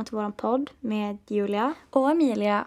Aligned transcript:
välkomna 0.00 0.04
till 0.04 0.16
vår 0.16 0.50
podd 0.50 0.70
med 0.80 1.18
Julia. 1.26 1.74
Och 1.90 2.10
Emilia. 2.10 2.66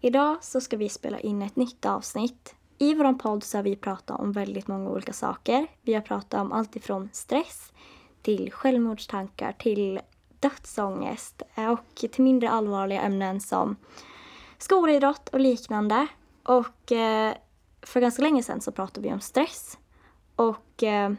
Idag 0.00 0.36
så 0.40 0.60
ska 0.60 0.76
vi 0.76 0.88
spela 0.88 1.20
in 1.20 1.42
ett 1.42 1.56
nytt 1.56 1.86
avsnitt. 1.86 2.54
I 2.78 2.94
vår 2.94 3.12
podd 3.12 3.44
så 3.44 3.58
har 3.58 3.62
vi 3.62 3.76
pratat 3.76 4.20
om 4.20 4.32
väldigt 4.32 4.68
många 4.68 4.90
olika 4.90 5.12
saker. 5.12 5.66
Vi 5.82 5.94
har 5.94 6.00
pratat 6.00 6.40
om 6.40 6.52
allt 6.52 6.76
ifrån 6.76 7.08
stress 7.12 7.72
till 8.22 8.52
självmordstankar 8.52 9.52
till 9.52 10.00
dödsångest 10.40 11.42
och 11.54 11.94
till 11.94 12.24
mindre 12.24 12.50
allvarliga 12.50 13.00
ämnen 13.00 13.40
som 13.40 13.76
skolidrott 14.58 15.28
och 15.28 15.40
liknande. 15.40 16.06
Och 16.42 16.92
eh, 16.92 17.34
för 17.82 18.00
ganska 18.00 18.22
länge 18.22 18.42
sedan 18.42 18.60
så 18.60 18.72
pratade 18.72 19.08
vi 19.08 19.14
om 19.14 19.20
stress. 19.20 19.78
Och 20.36 20.82
eh, 20.82 21.12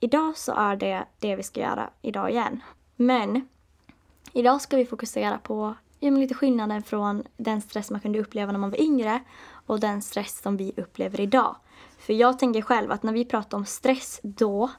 idag 0.00 0.36
så 0.36 0.52
är 0.52 0.76
det 0.76 1.06
det 1.18 1.36
vi 1.36 1.42
ska 1.42 1.60
göra 1.60 1.90
idag 2.02 2.30
igen. 2.30 2.60
Men 2.96 3.48
idag 4.32 4.60
ska 4.60 4.76
vi 4.76 4.86
fokusera 4.86 5.38
på 5.38 5.74
ja, 6.00 6.10
lite 6.10 6.34
skillnaden 6.34 6.82
från 6.82 7.22
den 7.36 7.60
stress 7.60 7.90
man 7.90 8.00
kunde 8.00 8.18
uppleva 8.18 8.52
när 8.52 8.58
man 8.58 8.70
var 8.70 8.80
yngre 8.80 9.20
och 9.66 9.80
den 9.80 10.02
stress 10.02 10.42
som 10.42 10.56
vi 10.56 10.72
upplever 10.76 11.20
idag. 11.20 11.56
För 11.98 12.12
jag 12.12 12.38
tänker 12.38 12.62
själv 12.62 12.92
att 12.92 13.02
när 13.02 13.12
vi 13.12 13.24
pratar 13.24 13.58
om 13.58 13.66
stress 13.66 14.20
då, 14.22 14.70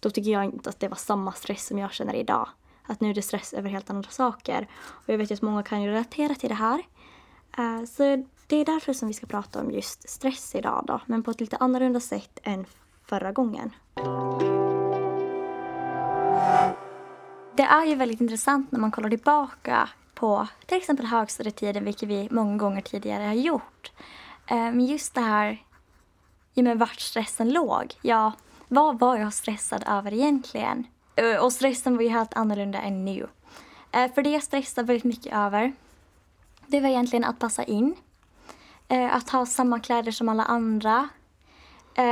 då 0.00 0.10
tycker 0.10 0.30
jag 0.30 0.44
inte 0.44 0.70
att 0.70 0.80
det 0.80 0.88
var 0.88 0.96
samma 0.96 1.32
stress 1.32 1.66
som 1.66 1.78
jag 1.78 1.92
känner 1.92 2.14
idag. 2.14 2.48
Att 2.82 3.00
nu 3.00 3.10
är 3.10 3.14
det 3.14 3.22
stress 3.22 3.52
över 3.52 3.70
helt 3.70 3.90
andra 3.90 4.10
saker. 4.10 4.68
Och 4.86 5.08
jag 5.08 5.18
vet 5.18 5.30
ju 5.30 5.34
att 5.34 5.42
många 5.42 5.62
kan 5.62 5.82
ju 5.82 5.90
relatera 5.90 6.34
till 6.34 6.48
det 6.48 6.54
här. 6.54 6.82
Eh, 7.58 7.84
så 7.84 8.24
det 8.46 8.56
är 8.56 8.64
därför 8.64 8.92
som 8.92 9.08
vi 9.08 9.14
ska 9.14 9.26
prata 9.26 9.60
om 9.60 9.70
just 9.70 10.08
stress 10.08 10.54
idag 10.54 10.84
då, 10.86 11.00
men 11.06 11.22
på 11.22 11.30
ett 11.30 11.40
lite 11.40 11.56
annorlunda 11.56 12.00
sätt 12.00 12.38
än 12.42 12.66
förra 13.04 13.32
gången. 13.32 13.70
Det 17.56 17.62
är 17.62 17.84
ju 17.84 17.94
väldigt 17.94 18.20
intressant 18.20 18.72
när 18.72 18.80
man 18.80 18.90
kollar 18.90 19.08
tillbaka 19.08 19.88
på 20.14 20.46
till 20.66 20.76
exempel 20.78 21.06
högstadietiden, 21.06 21.84
vilket 21.84 22.08
vi 22.08 22.28
många 22.30 22.56
gånger 22.56 22.80
tidigare 22.80 23.22
har 23.22 23.34
gjort. 23.34 23.92
Men 24.48 24.86
just 24.86 25.14
det 25.14 25.20
här, 25.20 25.62
ja 26.54 26.62
men 26.62 26.78
vart 26.78 27.00
stressen 27.00 27.52
låg. 27.52 27.94
Ja, 28.02 28.32
vad 28.68 28.98
var 28.98 29.16
jag 29.16 29.32
stressad 29.32 29.84
över 29.86 30.14
egentligen? 30.14 30.86
Eh, 31.16 31.44
och 31.44 31.52
stressen 31.52 31.96
var 31.96 32.02
ju 32.02 32.08
helt 32.08 32.36
annorlunda 32.36 32.80
än 32.80 33.04
nu. 33.04 33.26
Eh, 33.92 34.12
för 34.12 34.22
det 34.22 34.30
jag 34.30 34.42
stressade 34.42 34.86
väldigt 34.86 35.04
mycket 35.04 35.34
över, 35.34 35.72
det 36.66 36.80
var 36.80 36.88
egentligen 36.88 37.24
att 37.24 37.38
passa 37.38 37.64
in. 37.64 37.94
Eh, 38.88 39.16
att 39.16 39.30
ha 39.30 39.46
samma 39.46 39.80
kläder 39.80 40.12
som 40.12 40.28
alla 40.28 40.44
andra. 40.44 41.08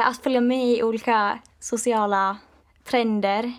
Att 0.04 0.22
följa 0.22 0.40
med 0.40 0.66
i 0.66 0.82
olika 0.82 1.38
sociala 1.60 2.36
trender 2.84 3.52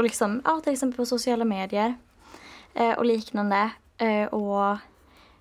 och 0.00 0.04
liksom, 0.04 0.42
ja, 0.44 0.60
till 0.60 0.72
exempel 0.72 0.96
på 0.96 1.06
sociala 1.06 1.44
medier 1.44 1.94
eh, 2.74 2.92
och 2.92 3.04
liknande. 3.04 3.70
Eh, 3.98 4.24
och 4.24 4.76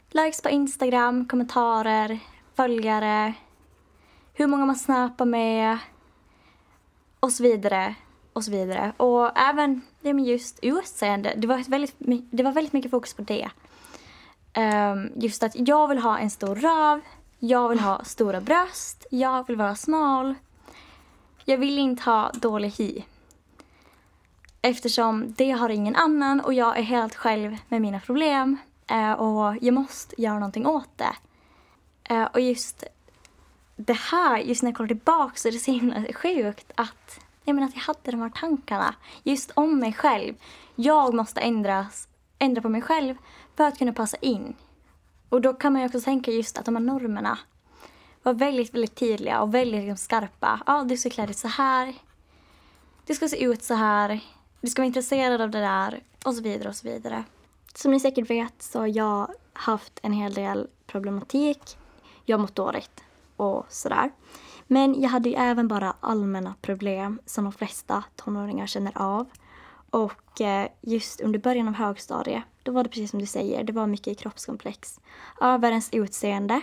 likes 0.10 0.42
på 0.42 0.50
Instagram, 0.50 1.28
kommentarer, 1.28 2.20
följare, 2.56 3.34
hur 4.34 4.48
många 4.48 4.66
man 4.66 4.76
snappar 4.76 5.26
med 5.26 5.78
och 7.20 7.32
så 7.32 7.44
vidare. 7.44 7.96
Och 8.34 8.44
så 8.44 8.52
vidare. 8.52 8.94
Och 8.98 9.38
även 9.38 9.82
det 10.02 10.14
med 10.14 10.26
just 10.26 10.60
utseende, 10.62 11.34
det 11.38 11.48
var, 11.48 11.70
väldigt, 11.70 11.96
det 12.32 12.44
var 12.44 12.52
väldigt 12.52 12.74
mycket 12.74 12.92
fokus 12.92 13.14
på 13.14 13.22
det. 13.22 13.50
Um, 14.58 15.12
just 15.16 15.44
att 15.44 15.68
jag 15.68 15.88
vill 15.88 16.00
ha 16.00 16.18
en 16.18 16.30
stor 16.30 16.56
röv, 16.56 17.02
jag 17.40 17.70
vill 17.70 17.80
ha 17.80 18.04
stora 18.04 18.42
bröst, 18.42 19.06
jag 19.12 19.48
vill 19.48 19.56
vara 19.56 19.76
smal. 19.76 20.36
Jag 21.46 21.58
vill 21.58 21.78
inte 21.78 22.04
ha 22.04 22.32
dålig 22.34 22.70
hy. 22.70 23.04
Eftersom 24.62 25.34
det 25.38 25.52
har 25.52 25.70
ingen 25.70 25.96
annan 25.96 26.40
och 26.42 26.54
jag 26.54 26.78
är 26.78 26.82
helt 26.82 27.16
själv 27.16 27.58
med 27.70 27.82
mina 27.82 28.00
problem 28.00 28.58
eh, 28.88 29.12
och 29.12 29.56
jag 29.62 29.74
måste 29.74 30.22
göra 30.22 30.34
någonting 30.34 30.68
åt 30.68 30.90
det. 30.98 31.16
Eh, 32.04 32.24
och 32.24 32.40
just 32.40 32.84
det 33.76 33.98
här, 33.98 34.38
just 34.38 34.64
när 34.64 34.70
jag 34.70 34.78
kollar 34.78 34.88
tillbaka 34.88 35.36
så 35.36 35.48
är 35.48 35.52
det 35.52 35.60
så 35.60 35.72
himla 35.72 36.14
sjukt 36.14 36.72
att 36.76 37.20
jag, 37.44 37.56
menar, 37.56 37.68
att 37.68 37.76
jag 37.76 37.82
hade 37.82 38.12
de 38.12 38.22
här 38.22 38.30
tankarna 38.30 38.96
just 39.24 39.52
om 39.54 39.80
mig 39.80 39.94
själv. 39.94 40.34
Jag 40.76 41.14
måste 41.14 41.42
ändras, 41.42 42.08
ändra 42.40 42.62
på 42.62 42.70
mig 42.70 42.82
själv 42.82 43.16
för 43.56 43.64
att 43.64 43.78
kunna 43.78 43.94
passa 43.94 44.18
in. 44.18 44.56
Och 45.30 45.42
då 45.42 45.54
kan 45.54 45.74
man 45.74 45.82
ju 45.82 45.88
också 45.88 46.02
tänka 46.02 46.32
just 46.32 46.58
att 46.58 46.66
de 46.66 46.76
här 46.76 46.84
normerna 46.84 47.38
var 48.24 48.34
väldigt, 48.34 48.74
väldigt 48.74 48.96
tydliga 48.96 49.42
och 49.42 49.54
väldigt 49.54 49.82
liksom, 49.82 49.98
skarpa. 49.98 50.60
Ja, 50.66 50.84
du 50.84 50.98
ska 50.98 51.10
klä 51.10 51.26
dig 51.26 51.36
så 51.36 51.48
här. 51.48 51.94
Du 53.06 53.16
ska 53.16 53.28
se 53.28 53.44
ut 53.44 53.64
så 53.64 53.74
här 53.74 54.20
du 54.62 54.68
ska 54.70 54.82
vara 54.82 54.88
intresserad 54.88 55.42
av 55.42 55.52
det 55.52 55.60
där 55.60 56.04
och 56.26 56.36
så 56.36 56.42
vidare 56.42 56.70
och 56.70 56.76
så 56.76 56.88
vidare. 56.88 57.24
Som 57.76 57.92
ni 57.92 58.00
säkert 58.00 58.30
vet 58.30 58.62
så 58.62 58.80
har 58.80 58.88
jag 58.88 59.32
haft 59.54 60.00
en 60.02 60.14
hel 60.14 60.34
del 60.34 60.68
problematik. 60.88 61.78
Jag 62.26 62.38
har 62.38 62.42
mått 62.42 62.56
dåligt 62.56 63.04
och 63.36 63.66
sådär. 63.70 64.12
Men 64.68 65.02
jag 65.02 65.10
hade 65.10 65.30
ju 65.30 65.36
även 65.36 65.68
bara 65.68 65.94
allmänna 66.00 66.56
problem 66.62 67.20
som 67.26 67.44
de 67.44 67.54
flesta 67.54 68.04
tonåringar 68.16 68.68
känner 68.68 68.92
av. 68.96 69.30
Och 69.90 70.42
eh, 70.42 70.70
just 70.82 71.22
under 71.22 71.40
början 71.40 71.68
av 71.68 71.74
högstadiet, 71.74 72.44
då 72.64 72.72
var 72.72 72.84
det 72.84 72.90
precis 72.90 73.12
som 73.12 73.20
du 73.20 73.26
säger, 73.26 73.64
det 73.64 73.74
var 73.74 73.88
mycket 73.88 74.18
kroppskomplex. 74.18 75.00
Över 75.42 75.70
ens 75.70 75.90
utseende. 75.94 76.62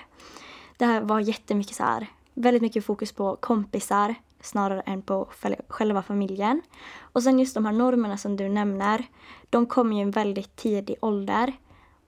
Det 0.76 0.84
här 0.84 1.00
var 1.00 1.20
jättemycket 1.20 1.76
så 1.76 1.82
här, 1.82 2.06
väldigt 2.34 2.62
mycket 2.62 2.84
fokus 2.84 3.12
på 3.12 3.36
kompisar, 3.36 4.14
snarare 4.46 4.80
än 4.80 5.02
på 5.02 5.28
själva 5.68 6.02
familjen. 6.02 6.62
Och 7.00 7.22
sen 7.22 7.38
just 7.38 7.54
de 7.54 7.64
här 7.64 7.72
normerna 7.72 8.16
som 8.16 8.36
du 8.36 8.48
nämner, 8.48 9.04
de 9.50 9.66
kommer 9.66 9.96
ju 9.96 9.98
i 9.98 10.02
en 10.02 10.10
väldigt 10.10 10.56
tidig 10.56 10.96
ålder. 11.00 11.52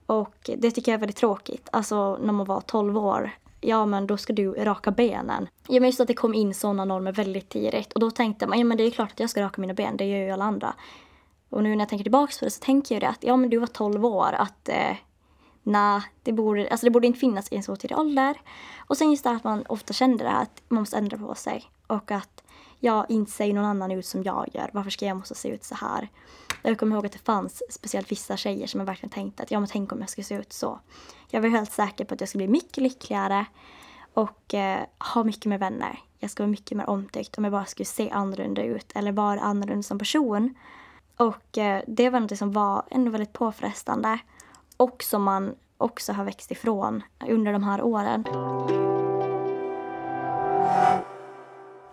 Och 0.05 0.49
det 0.57 0.71
tycker 0.71 0.91
jag 0.91 0.97
är 0.97 0.99
väldigt 0.99 1.17
tråkigt. 1.17 1.69
Alltså 1.71 2.17
när 2.17 2.33
man 2.33 2.45
var 2.45 2.61
12 2.61 2.97
år, 2.97 3.31
ja 3.61 3.85
men 3.85 4.07
då 4.07 4.17
ska 4.17 4.33
du 4.33 4.53
raka 4.53 4.91
benen. 4.91 5.47
Ja 5.67 5.79
men 5.79 5.89
just 5.89 5.99
att 5.99 6.07
det 6.07 6.13
kom 6.13 6.33
in 6.33 6.53
sådana 6.53 6.85
normer 6.85 7.11
väldigt 7.11 7.49
tidigt. 7.49 7.93
Och 7.93 7.99
då 7.99 8.11
tänkte 8.11 8.47
man, 8.47 8.59
ja 8.59 8.65
men 8.65 8.77
det 8.77 8.83
är 8.83 8.91
klart 8.91 9.11
att 9.11 9.19
jag 9.19 9.29
ska 9.29 9.41
raka 9.41 9.61
mina 9.61 9.73
ben, 9.73 9.97
det 9.97 10.05
gör 10.05 10.17
ju 10.17 10.31
alla 10.31 10.45
andra. 10.45 10.73
Och 11.49 11.63
nu 11.63 11.69
när 11.69 11.79
jag 11.79 11.89
tänker 11.89 12.03
tillbaka 12.03 12.33
på 12.39 12.45
det 12.45 12.51
så 12.51 12.63
tänker 12.63 12.95
jag 12.95 13.01
det 13.01 13.07
att, 13.07 13.23
ja 13.23 13.37
men 13.37 13.49
du 13.49 13.57
var 13.57 13.67
12 13.67 14.05
år, 14.05 14.33
att 14.33 14.69
eh, 14.69 14.95
nej, 15.69 16.01
det 16.23 16.33
borde, 16.33 16.69
alltså 16.69 16.85
det 16.85 16.91
borde 16.91 17.07
inte 17.07 17.19
finnas 17.19 17.51
i 17.51 17.55
en 17.55 17.63
så 17.63 17.75
tidig 17.75 17.97
ålder. 17.97 18.41
Och 18.87 18.97
sen 18.97 19.11
just 19.11 19.23
det 19.23 19.29
att 19.29 19.43
man 19.43 19.63
ofta 19.69 19.93
känner 19.93 20.17
det 20.17 20.29
här 20.29 20.41
att 20.41 20.61
man 20.67 20.81
måste 20.81 20.97
ändra 20.97 21.17
på 21.17 21.35
sig. 21.35 21.63
Och 21.87 22.11
att 22.11 22.43
jag 22.79 23.05
inte 23.09 23.31
ser 23.31 23.53
någon 23.53 23.65
annan 23.65 23.91
ut 23.91 24.05
som 24.05 24.23
jag 24.23 24.47
gör. 24.53 24.69
Varför 24.73 24.89
ska 24.89 25.05
jag 25.05 25.17
måste 25.17 25.35
se 25.35 25.49
ut 25.49 25.63
så 25.63 25.75
här? 25.75 26.09
Jag 26.61 26.79
kommer 26.79 26.95
ihåg 26.95 27.05
att 27.05 27.11
det 27.11 27.19
fanns 27.19 27.63
speciellt 27.69 28.11
vissa 28.11 28.37
tjejer 28.37 28.67
som 28.67 28.79
jag 28.79 28.85
verkligen 28.85 29.11
tänkte 29.11 29.43
att 29.43 29.51
ja 29.51 29.59
men 29.59 29.69
tänk 29.69 29.91
om 29.91 29.99
jag 29.99 30.09
skulle 30.09 30.25
se 30.25 30.35
ut 30.35 30.53
så. 30.53 30.79
Jag 31.29 31.41
var 31.41 31.49
helt 31.49 31.71
säker 31.71 32.05
på 32.05 32.13
att 32.13 32.19
jag 32.19 32.29
skulle 32.29 32.47
bli 32.47 32.51
mycket 32.51 32.83
lyckligare 32.83 33.45
och 34.13 34.53
eh, 34.53 34.79
ha 35.13 35.23
mycket 35.23 35.45
mer 35.45 35.57
vänner. 35.57 35.99
Jag 36.19 36.31
skulle 36.31 36.45
vara 36.45 36.51
mycket 36.51 36.77
mer 36.77 36.89
omtyckt 36.89 37.37
om 37.37 37.43
jag 37.43 37.53
bara 37.53 37.65
skulle 37.65 37.85
se 37.85 38.09
annorlunda 38.09 38.63
ut 38.63 38.91
eller 38.95 39.11
vara 39.11 39.39
annorlunda 39.39 39.83
som 39.83 39.99
person. 39.99 40.55
Och 41.17 41.57
eh, 41.57 41.83
det 41.87 42.09
var 42.09 42.19
något 42.19 42.37
som 42.37 42.51
var 42.51 42.83
ändå 42.91 43.11
väldigt 43.11 43.33
påfrestande 43.33 44.19
och 44.79 45.03
som 45.03 45.23
man 45.23 45.55
också 45.77 46.13
har 46.13 46.23
växt 46.23 46.51
ifrån 46.51 47.03
under 47.27 47.53
de 47.53 47.63
här 47.63 47.81
åren. 47.81 48.23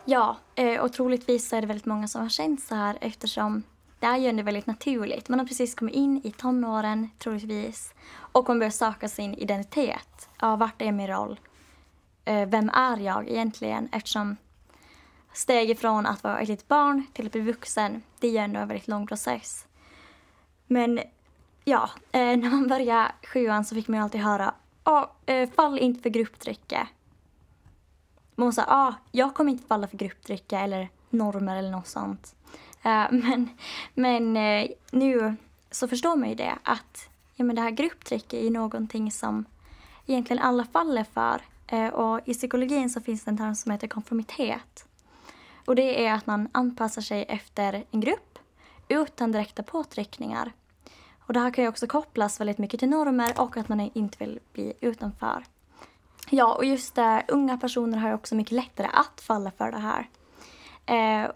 Ja, 0.04 0.36
eh, 0.54 0.80
och 0.80 0.92
troligtvis 0.92 1.52
är 1.52 1.60
det 1.60 1.66
väldigt 1.66 1.86
många 1.86 2.08
som 2.08 2.22
har 2.22 2.28
känt 2.28 2.62
så 2.62 2.74
här 2.74 2.98
eftersom 3.00 3.62
det 4.00 4.06
är 4.06 4.16
ju 4.16 4.26
ändå 4.26 4.42
väldigt 4.42 4.66
naturligt. 4.66 5.28
Man 5.28 5.38
har 5.38 5.46
precis 5.46 5.74
kommit 5.74 5.94
in 5.94 6.20
i 6.24 6.32
tonåren, 6.32 7.10
troligtvis, 7.18 7.94
och 8.14 8.48
man 8.48 8.58
börjar 8.58 8.70
söka 8.70 9.08
sin 9.08 9.34
identitet. 9.34 10.28
Ja, 10.40 10.56
vart 10.56 10.82
är 10.82 10.92
min 10.92 11.06
roll? 11.06 11.40
Eh, 12.24 12.48
vem 12.48 12.70
är 12.70 12.96
jag 12.96 13.28
egentligen? 13.28 13.88
Eftersom 13.92 14.36
steg 15.32 15.78
från 15.78 16.06
att 16.06 16.24
vara 16.24 16.40
ett 16.40 16.48
litet 16.48 16.68
barn 16.68 17.06
till 17.12 17.26
att 17.26 17.32
bli 17.32 17.40
vuxen, 17.40 18.02
det 18.20 18.26
är 18.26 18.32
ju 18.32 18.38
ändå 18.38 18.60
en 18.60 18.68
väldigt 18.68 18.88
lång 18.88 19.06
process. 19.06 19.66
Men 20.66 21.00
ja, 21.68 21.90
eh, 22.12 22.36
när 22.36 22.50
man 22.50 22.68
började 22.68 23.12
sjuan 23.32 23.64
så 23.64 23.74
fick 23.74 23.88
man 23.88 23.98
ju 23.98 24.04
alltid 24.04 24.20
höra 24.20 24.54
oh, 24.84 25.06
fall 25.56 25.78
inte 25.78 26.02
för 26.02 26.10
grupptrycket. 26.10 26.88
Man 28.34 28.52
sa, 28.52 28.64
ah, 28.68 28.94
jag 29.12 29.34
kommer 29.34 29.52
inte 29.52 29.66
falla 29.66 29.88
för 29.88 29.96
grupptrycke 29.96 30.58
eller 30.58 30.88
normer 31.10 31.56
eller 31.56 31.70
något 31.70 31.86
sånt. 31.86 32.34
Eh, 32.82 33.06
men 33.10 33.48
men 33.94 34.36
eh, 34.36 34.68
nu 34.90 35.36
så 35.70 35.88
förstår 35.88 36.16
man 36.16 36.28
ju 36.28 36.34
det 36.34 36.58
att 36.62 37.08
ja, 37.34 37.44
men 37.44 37.56
det 37.56 37.62
här 37.62 37.70
grupptrycket 37.70 38.34
är 38.34 38.50
någonting 38.50 39.12
som 39.12 39.44
egentligen 40.06 40.42
alla 40.42 40.64
faller 40.64 41.04
för. 41.04 41.42
Eh, 41.66 41.88
och 41.88 42.20
i 42.24 42.34
psykologin 42.34 42.90
så 42.90 43.00
finns 43.00 43.24
det 43.24 43.30
en 43.30 43.38
term 43.38 43.54
som 43.54 43.72
heter 43.72 43.88
konformitet. 43.88 44.86
Och 45.64 45.76
det 45.76 46.06
är 46.06 46.14
att 46.14 46.26
man 46.26 46.48
anpassar 46.52 47.02
sig 47.02 47.24
efter 47.28 47.84
en 47.90 48.00
grupp 48.00 48.38
utan 48.88 49.32
direkta 49.32 49.62
påtryckningar. 49.62 50.52
Och 51.26 51.32
det 51.32 51.40
här 51.40 51.50
kan 51.50 51.64
ju 51.64 51.68
också 51.68 51.86
kopplas 51.86 52.40
väldigt 52.40 52.58
mycket 52.58 52.80
till 52.80 52.88
normer 52.88 53.40
och 53.40 53.56
att 53.56 53.68
man 53.68 53.80
inte 53.94 54.24
vill 54.24 54.38
bli 54.52 54.72
utanför. 54.80 55.44
Ja, 56.30 56.54
och 56.54 56.64
just 56.64 56.94
det, 56.94 57.24
unga 57.28 57.58
personer 57.58 57.98
har 57.98 58.08
ju 58.08 58.14
också 58.14 58.34
mycket 58.34 58.52
lättare 58.52 58.88
att 58.92 59.20
falla 59.20 59.50
för 59.50 59.72
det 59.72 59.78
här. 59.78 60.08
Eh, 60.86 61.30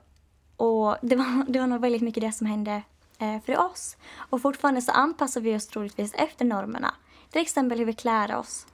och 0.57 0.97
det 1.03 1.17
var, 1.17 1.45
det 1.53 1.59
var 1.59 1.67
nog 1.67 1.81
väldigt 1.81 2.03
mycket 2.03 2.21
det 2.21 2.33
som 2.33 2.47
hände 2.47 2.83
eh, 3.19 3.41
för 3.41 3.59
oss. 3.59 3.97
Och 4.17 4.43
fortfarande 4.43 4.83
så 4.83 4.93
anpassar 4.93 5.41
vi 5.41 5.57
oss 5.57 5.67
troligtvis 5.67 6.15
efter 6.15 6.45
normerna. 6.45 6.95
Till 7.31 7.43
exempel 7.43 7.79
hur 7.79 7.87
vi 7.87 7.93
klär 7.93 8.37
oss. 8.37 8.67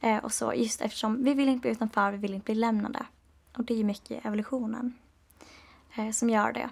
Eh, 0.00 0.16
och 0.16 0.32
så, 0.32 0.52
just 0.54 0.80
eftersom 0.80 1.24
vi 1.24 1.34
vill 1.34 1.48
inte 1.48 1.60
bli 1.60 1.70
utanför, 1.70 2.12
vi 2.12 2.18
vill 2.18 2.34
inte 2.34 2.44
bli 2.44 2.54
lämnade. 2.54 3.06
Och 3.56 3.64
det 3.64 3.74
är 3.74 3.78
ju 3.78 3.84
mycket 3.84 4.26
evolutionen 4.26 4.94
eh, 5.96 6.10
som 6.10 6.30
gör 6.30 6.52
det. 6.52 6.70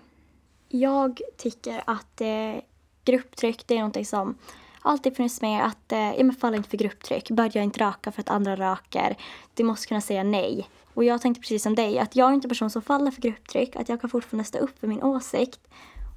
Jag 0.68 1.20
tycker 1.36 1.82
att 1.86 2.20
eh, 2.20 2.56
grupptryck, 3.06 3.66
det 3.66 3.74
är 3.74 3.78
någonting 3.78 4.06
som 4.06 4.34
alltid 4.82 5.16
funnits 5.16 5.42
med 5.42 5.66
att 5.66 5.92
eh, 5.92 6.14
ja, 6.14 6.24
men 6.24 6.36
fall 6.36 6.54
inte 6.54 6.68
för 6.68 6.76
grupptryck. 6.76 7.30
Börja 7.30 7.62
inte 7.62 7.80
raka 7.80 8.12
för 8.12 8.20
att 8.20 8.30
andra 8.30 8.56
röker. 8.56 9.16
Du 9.54 9.64
måste 9.64 9.86
kunna 9.86 10.00
säga 10.00 10.22
nej. 10.22 10.68
Och 10.94 11.04
jag 11.04 11.22
tänkte 11.22 11.40
precis 11.40 11.62
som 11.62 11.74
dig 11.74 11.98
att 11.98 12.16
jag 12.16 12.30
är 12.30 12.34
inte 12.34 12.46
en 12.46 12.48
person 12.48 12.70
som 12.70 12.82
faller 12.82 13.10
för 13.10 13.22
grupptryck. 13.22 13.76
Att 13.76 13.88
jag 13.88 14.00
kan 14.00 14.10
fortfarande 14.10 14.44
stå 14.44 14.58
upp 14.58 14.78
för 14.80 14.86
min 14.86 15.02
åsikt. 15.02 15.60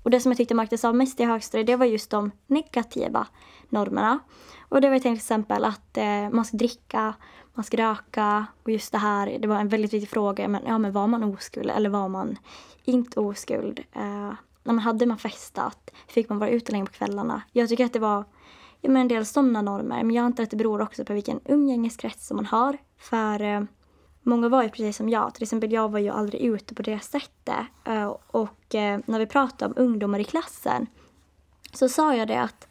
Och 0.03 0.09
det 0.09 0.19
som 0.19 0.31
jag 0.31 0.37
tyckte 0.37 0.55
märktes 0.55 0.85
av 0.85 0.95
mest 0.95 1.19
i 1.19 1.23
högstadiet 1.23 1.67
det 1.67 1.75
var 1.75 1.85
just 1.85 2.09
de 2.09 2.31
negativa 2.47 3.27
normerna. 3.69 4.19
Och 4.69 4.81
det 4.81 4.89
var 4.89 4.99
till 4.99 5.13
exempel 5.13 5.65
att 5.65 5.97
eh, 5.97 6.29
man 6.29 6.45
ska 6.45 6.57
dricka, 6.57 7.13
man 7.53 7.63
ska 7.63 7.77
röka 7.77 8.45
och 8.63 8.71
just 8.71 8.91
det 8.91 8.97
här, 8.97 9.37
det 9.39 9.47
var 9.47 9.59
en 9.59 9.67
väldigt 9.67 9.93
viktig 9.93 10.09
fråga. 10.09 10.47
Men, 10.47 10.61
ja, 10.67 10.77
men 10.77 10.91
var 10.91 11.07
man 11.07 11.23
oskuld 11.23 11.69
eller 11.69 11.89
var 11.89 12.07
man 12.07 12.37
inte 12.83 13.19
oskuld? 13.19 13.79
Eh, 13.93 14.33
när 14.69 14.73
man 14.73 14.83
hade 14.83 15.05
man 15.05 15.17
festat, 15.17 15.91
fick 16.07 16.29
man 16.29 16.39
vara 16.39 16.49
ute 16.49 16.71
länge 16.71 16.85
på 16.85 16.91
kvällarna. 16.91 17.41
Jag 17.51 17.69
tycker 17.69 17.85
att 17.85 17.93
det 17.93 17.99
var 17.99 18.25
ja, 18.81 18.89
men 18.89 19.01
en 19.01 19.07
del 19.07 19.25
sådana 19.25 19.61
normer. 19.61 20.03
Men 20.03 20.15
jag 20.15 20.25
antar 20.25 20.43
att 20.43 20.49
det 20.49 20.57
beror 20.57 20.81
också 20.81 21.05
på 21.05 21.13
vilken 21.13 21.39
umgängeskrets 21.45 22.27
som 22.27 22.35
man 22.35 22.45
har. 22.45 22.77
För 22.97 23.41
eh, 23.41 23.61
många 24.21 24.49
var 24.49 24.63
ju 24.63 24.69
precis 24.69 24.97
som 24.97 25.09
jag. 25.09 25.33
Till 25.33 25.43
exempel 25.43 25.71
jag 25.71 25.91
var 25.91 25.99
ju 25.99 26.09
aldrig 26.09 26.41
ute 26.41 26.75
på 26.75 26.81
det 26.81 26.99
sättet. 26.99 27.65
Eh, 27.85 28.15
och 28.27 28.75
eh, 28.75 28.99
när 29.05 29.19
vi 29.19 29.25
pratade 29.25 29.73
om 29.73 29.83
ungdomar 29.85 30.19
i 30.19 30.23
klassen 30.23 30.87
så 31.73 31.89
sa 31.89 32.15
jag 32.15 32.27
det 32.27 32.41
att 32.41 32.67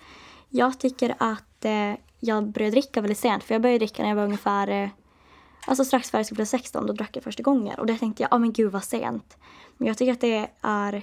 jag 0.49 0.79
tycker 0.79 1.15
att 1.19 1.65
eh, 1.65 1.95
jag 2.21 2.47
började 2.47 2.71
dricka 2.71 3.01
väldigt 3.01 3.19
sent. 3.19 3.45
För 3.45 3.55
jag 3.55 3.63
började 3.63 3.79
dricka 3.79 4.03
när 4.03 4.09
jag 4.09 4.17
var 4.17 4.25
ungefär 4.25 4.69
eh, 4.69 4.89
Alltså 5.67 5.85
strax 5.85 6.11
före 6.11 6.19
jag 6.19 6.27
skulle 6.27 6.37
bli 6.37 6.47
16, 6.47 6.87
då 6.87 6.93
drack 6.93 7.17
jag 7.17 7.25
första 7.25 7.43
gången. 7.43 7.79
Och 7.79 7.87
det 7.87 7.99
tänkte 7.99 8.23
jag, 8.23 8.33
ja 8.33 8.37
oh, 8.37 8.41
men 8.41 8.53
gud 8.53 8.73
vad 8.73 8.85
sent. 8.85 9.37
Men 9.77 9.89
jag 9.89 9.99
tycker 9.99 10.13
att 10.13 10.21
det 10.21 10.51
är 10.61 11.03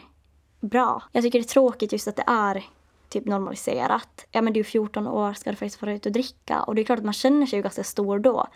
bra. 0.65 1.03
Jag 1.11 1.23
tycker 1.23 1.39
det 1.39 1.45
är 1.45 1.47
tråkigt 1.47 1.91
just 1.91 2.07
att 2.07 2.15
det 2.15 2.23
är 2.27 2.63
typ 3.09 3.25
normaliserat. 3.25 4.25
Ja 4.31 4.41
men 4.41 4.53
du 4.53 4.59
är 4.59 4.63
14 4.63 5.07
år, 5.07 5.33
ska 5.33 5.49
du 5.49 5.55
faktiskt 5.55 5.81
vara 5.81 5.93
ute 5.93 6.09
och 6.09 6.13
dricka? 6.13 6.61
Och 6.61 6.75
det 6.75 6.81
är 6.81 6.83
klart 6.83 6.99
att 6.99 7.05
man 7.05 7.13
känner 7.13 7.45
sig 7.45 7.59
ju 7.59 7.63
ganska 7.63 7.83
stor 7.83 8.19
då. 8.19 8.47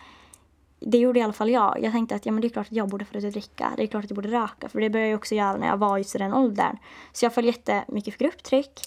Det 0.79 0.97
gjorde 0.97 1.19
i 1.19 1.23
alla 1.23 1.33
fall 1.33 1.49
jag. 1.49 1.77
Jag 1.81 1.91
tänkte 1.91 2.15
att 2.15 2.25
ja, 2.25 2.31
men 2.31 2.41
det 2.41 2.47
är 2.47 2.49
klart 2.49 2.67
att 2.67 2.71
jag 2.71 2.89
borde 2.89 3.05
få 3.05 3.17
ut 3.17 3.23
och 3.23 3.31
dricka. 3.31 3.71
Det 3.77 3.83
är 3.83 3.87
klart 3.87 4.03
att 4.03 4.09
jag 4.09 4.15
borde 4.15 4.31
röka. 4.31 4.69
För 4.69 4.81
det 4.81 4.89
började 4.89 5.09
jag 5.09 5.17
också 5.17 5.35
göra 5.35 5.57
när 5.57 5.67
jag 5.67 5.77
var 5.77 5.97
just 5.97 6.15
i 6.15 6.17
den 6.17 6.33
åldern. 6.33 6.77
Så 7.13 7.25
jag 7.25 7.33
föll 7.33 7.45
jättemycket 7.45 8.13
för 8.13 8.19
grupptryck. 8.19 8.81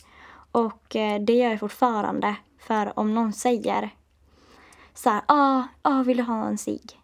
Och 0.53 0.97
eh, 0.97 1.21
det 1.21 1.33
gör 1.33 1.51
jag 1.51 1.61
fortfarande. 1.61 2.37
För 2.59 2.99
om 2.99 3.15
någon 3.15 3.33
säger 3.33 3.91
så 4.95 5.11
här, 5.11 5.23
ah, 5.27 5.63
ah, 5.83 6.03
vill 6.03 6.17
du 6.17 6.23
ha 6.23 6.45
en 6.45 6.59
cigg? 6.59 7.01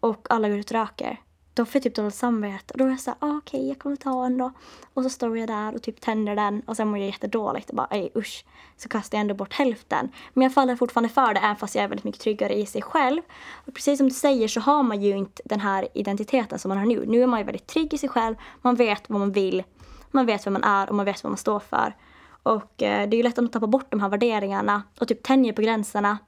Och 0.00 0.26
alla 0.30 0.48
går 0.48 0.58
ut 0.58 0.70
och 0.70 0.72
röker 0.72 1.20
då 1.54 1.64
får 1.64 1.76
jag 1.76 1.82
typ 1.82 1.94
dåligt 1.94 2.14
samvete. 2.14 2.72
Och 2.72 2.78
då 2.78 2.84
är 2.84 2.88
jag 2.88 3.00
såhär, 3.00 3.18
ah, 3.20 3.36
okej 3.36 3.58
okay, 3.58 3.68
jag 3.68 3.78
kommer 3.78 3.96
ta 3.96 4.26
en 4.26 4.38
då. 4.38 4.52
Och 4.94 5.02
så 5.02 5.10
står 5.10 5.38
jag 5.38 5.48
där 5.48 5.74
och 5.74 5.82
typ 5.82 6.00
tänder 6.00 6.36
den 6.36 6.62
och 6.66 6.76
sen 6.76 6.88
mår 6.88 6.98
jag 6.98 7.06
jättedåligt 7.06 7.70
och 7.70 7.76
bara, 7.76 7.86
ej 7.90 8.10
usch. 8.16 8.44
Så 8.76 8.88
kastar 8.88 9.18
jag 9.18 9.20
ändå 9.20 9.34
bort 9.34 9.52
hälften. 9.52 10.08
Men 10.32 10.42
jag 10.42 10.54
faller 10.54 10.76
fortfarande 10.76 11.08
för 11.08 11.34
det 11.34 11.40
även 11.40 11.56
fast 11.56 11.74
jag 11.74 11.84
är 11.84 11.88
väldigt 11.88 12.04
mycket 12.04 12.20
tryggare 12.20 12.54
i 12.54 12.66
sig 12.66 12.82
själv. 12.82 13.22
Och 13.66 13.74
precis 13.74 13.98
som 13.98 14.08
du 14.08 14.14
säger 14.14 14.48
så 14.48 14.60
har 14.60 14.82
man 14.82 15.02
ju 15.02 15.16
inte 15.16 15.42
den 15.44 15.60
här 15.60 15.88
identiteten 15.94 16.58
som 16.58 16.68
man 16.68 16.78
har 16.78 16.86
nu. 16.86 17.04
Nu 17.06 17.22
är 17.22 17.26
man 17.26 17.40
ju 17.40 17.44
väldigt 17.44 17.66
trygg 17.66 17.94
i 17.94 17.98
sig 17.98 18.08
själv. 18.08 18.34
Man 18.62 18.74
vet 18.74 19.10
vad 19.10 19.20
man 19.20 19.32
vill. 19.32 19.62
Man 20.10 20.26
vet 20.26 20.46
vem 20.46 20.52
man 20.52 20.64
är 20.64 20.88
och 20.88 20.94
man 20.94 21.06
vet 21.06 21.24
vad 21.24 21.30
man 21.30 21.38
står 21.38 21.60
för. 21.60 21.96
Och 22.42 22.82
eh, 22.82 23.08
det 23.08 23.14
är 23.14 23.18
ju 23.18 23.22
lätt 23.22 23.38
att 23.38 23.52
tappa 23.52 23.66
bort 23.66 23.90
de 23.90 24.00
här 24.00 24.08
värderingarna 24.08 24.82
och 25.00 25.08
typ 25.08 25.22
tänjer 25.22 25.52
på 25.52 25.62
gränserna 25.62 26.18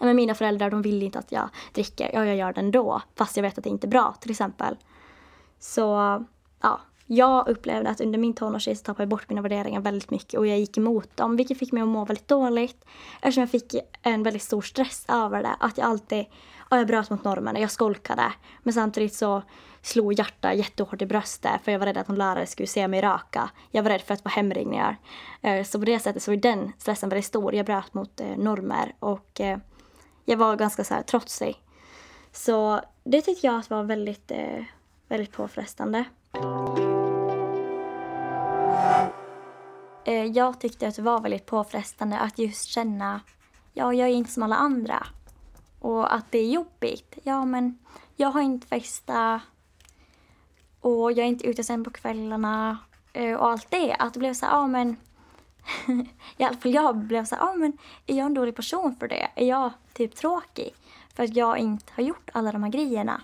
men 0.00 0.16
mina 0.16 0.34
föräldrar 0.34 0.70
de 0.70 0.82
vill 0.82 1.02
inte 1.02 1.18
att 1.18 1.32
jag 1.32 1.48
dricker. 1.72 2.10
Ja, 2.12 2.24
jag 2.24 2.36
gör 2.36 2.52
det 2.52 2.60
ändå. 2.60 3.02
Fast 3.14 3.36
jag 3.36 3.42
vet 3.42 3.58
att 3.58 3.64
det 3.64 3.70
inte 3.70 3.86
är 3.86 3.90
bra 3.90 4.14
till 4.20 4.30
exempel. 4.30 4.76
Så 5.58 5.80
ja, 6.62 6.80
jag 7.06 7.48
upplevde 7.48 7.90
att 7.90 8.00
under 8.00 8.18
min 8.18 8.34
tonårstid 8.34 8.78
så 8.78 8.84
tappade 8.84 9.02
jag 9.02 9.08
bort 9.08 9.28
mina 9.28 9.42
värderingar 9.42 9.80
väldigt 9.80 10.10
mycket 10.10 10.38
och 10.38 10.46
jag 10.46 10.58
gick 10.58 10.76
emot 10.76 11.16
dem. 11.16 11.36
Vilket 11.36 11.58
fick 11.58 11.72
mig 11.72 11.82
att 11.82 11.88
må 11.88 12.04
väldigt 12.04 12.28
dåligt. 12.28 12.84
Eftersom 13.16 13.40
jag 13.40 13.50
fick 13.50 13.74
en 14.02 14.22
väldigt 14.22 14.42
stor 14.42 14.62
stress 14.62 15.04
över 15.08 15.42
det. 15.42 15.56
Att 15.60 15.78
jag 15.78 15.86
alltid, 15.86 16.24
ja 16.70 16.78
jag 16.78 16.86
bröt 16.86 17.10
mot 17.10 17.24
normerna, 17.24 17.60
jag 17.60 17.70
skolkade. 17.70 18.32
Men 18.62 18.72
samtidigt 18.72 19.14
så 19.14 19.42
slog 19.82 20.12
hjärtat 20.12 20.56
jättehårt 20.56 21.02
i 21.02 21.06
bröstet 21.06 21.60
för 21.64 21.72
jag 21.72 21.78
var 21.78 21.86
rädd 21.86 21.96
att 21.96 22.08
någon 22.08 22.18
lärare 22.18 22.46
skulle 22.46 22.66
se 22.66 22.88
mig 22.88 23.00
röka. 23.00 23.50
Jag 23.70 23.82
var 23.82 23.90
rädd 23.90 24.00
för 24.00 24.14
att 24.14 24.22
få 24.22 24.28
hemringningar. 24.28 24.96
Eh, 25.42 25.64
så 25.64 25.78
på 25.78 25.84
det 25.84 25.98
sättet 25.98 26.22
så 26.22 26.30
var 26.30 26.36
den 26.36 26.72
stressen 26.78 27.08
väldigt 27.08 27.26
stor. 27.26 27.54
Jag 27.54 27.66
bröt 27.66 27.94
mot 27.94 28.20
eh, 28.20 28.36
normer 28.36 28.94
och 28.98 29.40
eh, 29.40 29.58
jag 30.24 30.36
var 30.36 30.56
ganska 30.56 30.84
så 30.84 30.94
här 30.94 31.02
trotsig. 31.02 31.62
Så 32.32 32.80
det 33.04 33.22
tyckte 33.22 33.46
jag 33.46 33.62
var 33.68 33.82
väldigt, 33.82 34.30
eh, 34.30 34.64
väldigt 35.08 35.32
påfrestande. 35.32 36.04
Eh, 40.04 40.24
jag 40.24 40.60
tyckte 40.60 40.88
att 40.88 40.96
det 40.96 41.02
var 41.02 41.20
väldigt 41.20 41.46
påfrestande 41.46 42.18
att 42.18 42.38
just 42.38 42.64
känna, 42.68 43.20
ja, 43.72 43.94
jag 43.94 44.08
är 44.08 44.12
inte 44.12 44.30
som 44.30 44.42
alla 44.42 44.56
andra. 44.56 45.06
Och 45.80 46.14
att 46.14 46.24
det 46.30 46.38
är 46.38 46.48
jobbigt. 46.48 47.18
Ja, 47.22 47.44
men 47.44 47.78
jag 48.16 48.28
har 48.28 48.40
inte 48.40 48.66
festat 48.66 49.40
och 50.80 51.12
jag 51.12 51.18
är 51.18 51.28
inte 51.28 51.46
ute 51.46 51.64
sen 51.64 51.84
på 51.84 51.90
kvällarna 51.90 52.78
eh, 53.12 53.34
och 53.34 53.50
allt 53.50 53.70
det. 53.70 53.96
Att 53.98 54.12
det 54.14 54.18
blev 54.18 54.34
så 54.34 54.46
här, 54.46 54.52
ja 54.52 54.66
men 54.66 54.96
i 56.36 56.44
alla 56.44 56.56
fall 56.56 56.74
jag 56.74 56.96
blev 56.96 57.24
så 57.24 57.34
här, 57.34 57.42
ah, 57.42 57.54
men 57.54 57.72
är 58.06 58.16
jag 58.16 58.26
en 58.26 58.34
dålig 58.34 58.56
person 58.56 58.96
för 58.96 59.08
det? 59.08 59.28
Är 59.34 59.46
jag 59.46 59.72
typ 59.92 60.16
tråkig? 60.16 60.74
För 61.14 61.22
att 61.22 61.36
jag 61.36 61.58
inte 61.58 61.92
har 61.96 62.02
gjort 62.02 62.30
alla 62.32 62.52
de 62.52 62.62
här 62.62 62.70
grejerna. 62.70 63.22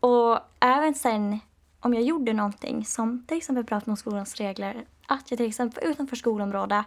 Och 0.00 0.38
även 0.60 0.94
sen 0.94 1.38
om 1.80 1.94
jag 1.94 2.02
gjorde 2.02 2.32
någonting 2.32 2.84
som 2.84 3.24
till 3.26 3.36
exempel 3.36 3.64
bröt 3.64 3.86
mot 3.86 3.98
skolans 3.98 4.34
regler, 4.36 4.84
att 5.06 5.30
jag 5.30 5.38
till 5.38 5.48
exempel 5.48 5.84
var 5.84 5.90
utanför 5.90 6.16
skolområdet, 6.16 6.84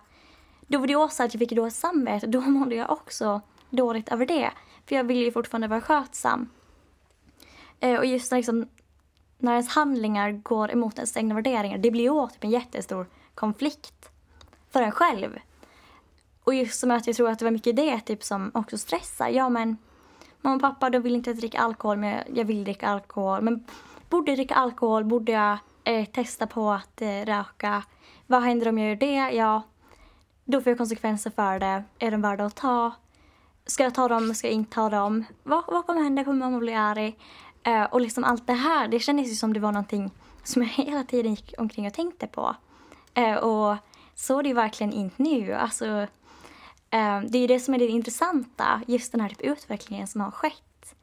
då 0.67 0.79
var 0.79 0.87
det 0.87 0.95
också 0.95 1.23
att 1.23 1.33
jag 1.33 1.39
fick 1.39 1.51
dåligt 1.51 1.73
samvete. 1.73 2.27
Då 2.27 2.41
mådde 2.41 2.75
jag 2.75 2.91
också 2.91 3.41
dåligt 3.69 4.09
över 4.09 4.25
det. 4.25 4.51
För 4.85 4.95
jag 4.95 5.03
ville 5.03 5.25
ju 5.25 5.31
fortfarande 5.31 5.67
vara 5.67 5.81
skötsam. 5.81 6.49
Eh, 7.79 7.99
och 7.99 8.05
just 8.05 8.31
när, 8.31 8.37
liksom, 8.37 8.67
när 9.37 9.51
ens 9.51 9.69
handlingar 9.69 10.31
går 10.31 10.71
emot 10.71 10.95
ens 10.95 11.17
egna 11.17 11.35
värderingar, 11.35 11.77
det 11.77 11.91
blir 11.91 12.03
ju 12.03 12.27
typ 12.27 12.43
en 12.43 12.49
jättestor 12.49 13.07
konflikt 13.35 14.09
för 14.73 14.81
en 14.81 14.91
själv. 14.91 15.39
Och 16.43 16.53
just 16.53 16.79
som 16.79 16.91
att 16.91 17.07
jag 17.07 17.15
tror 17.15 17.29
att 17.29 17.39
det 17.39 17.45
var 17.45 17.51
mycket 17.51 17.75
det 17.75 17.99
typ 17.99 18.23
som 18.23 18.51
också 18.53 18.77
stressar. 18.77 19.29
Ja 19.29 19.49
men 19.49 19.77
mamma 20.41 20.55
och 20.55 20.61
pappa 20.61 20.89
de 20.89 20.99
vill 20.99 21.15
inte 21.15 21.29
att 21.29 21.35
jag 21.35 21.41
dricka 21.41 21.59
alkohol 21.59 21.97
men 21.97 22.23
jag 22.33 22.45
vill 22.45 22.63
dricka 22.63 22.87
alkohol. 22.87 23.41
Men 23.41 23.65
borde 24.09 24.31
jag 24.31 24.37
dricka 24.37 24.55
alkohol? 24.55 25.03
Borde 25.03 25.31
jag 25.31 25.57
eh, 25.83 26.05
testa 26.05 26.47
på 26.47 26.71
att 26.71 27.01
eh, 27.01 27.25
röka? 27.25 27.83
Vad 28.27 28.43
händer 28.43 28.67
om 28.67 28.77
jag 28.77 28.89
gör 28.89 28.95
det? 28.95 29.35
Ja, 29.35 29.61
då 30.45 30.61
får 30.61 30.69
jag 30.69 30.77
konsekvenser 30.77 31.29
för 31.29 31.59
det. 31.59 31.83
Är 31.99 32.11
de 32.11 32.21
värda 32.21 32.45
att 32.45 32.55
ta? 32.55 32.91
Ska 33.65 33.83
jag 33.83 33.95
ta 33.95 34.07
dem? 34.07 34.35
Ska 34.35 34.47
jag 34.47 34.53
inte 34.53 34.73
ta 34.73 34.89
dem? 34.89 35.25
Vad, 35.43 35.63
vad 35.67 35.85
kommer 35.85 36.01
hända? 36.01 36.23
Kommer 36.23 36.39
mamma 36.39 36.59
bli 36.59 36.73
arg? 36.73 37.15
Eh, 37.63 37.83
och 37.83 38.01
liksom 38.01 38.23
allt 38.23 38.47
det 38.47 38.53
här, 38.53 38.87
det 38.87 38.99
kändes 38.99 39.31
ju 39.31 39.35
som 39.35 39.53
det 39.53 39.59
var 39.59 39.71
någonting 39.71 40.11
som 40.43 40.61
jag 40.61 40.69
hela 40.85 41.03
tiden 41.03 41.31
gick 41.31 41.53
omkring 41.57 41.87
och 41.87 41.93
tänkte 41.93 42.27
på. 42.27 42.55
Eh, 43.13 43.35
och 43.35 43.77
så 44.15 44.39
är 44.39 44.43
det 44.43 44.49
ju 44.49 44.55
verkligen 44.55 44.93
inte 44.93 45.23
nu. 45.23 45.53
Alltså, 45.53 45.85
eh, 46.89 47.21
det 47.21 47.37
är 47.37 47.41
ju 47.41 47.47
det 47.47 47.59
som 47.59 47.73
är 47.73 47.79
det 47.79 47.87
intressanta, 47.87 48.81
just 48.87 49.11
den 49.11 49.21
här 49.21 49.29
typ 49.29 49.41
utvecklingen 49.41 50.07
som 50.07 50.21
har 50.21 50.31
skett. 50.31 50.95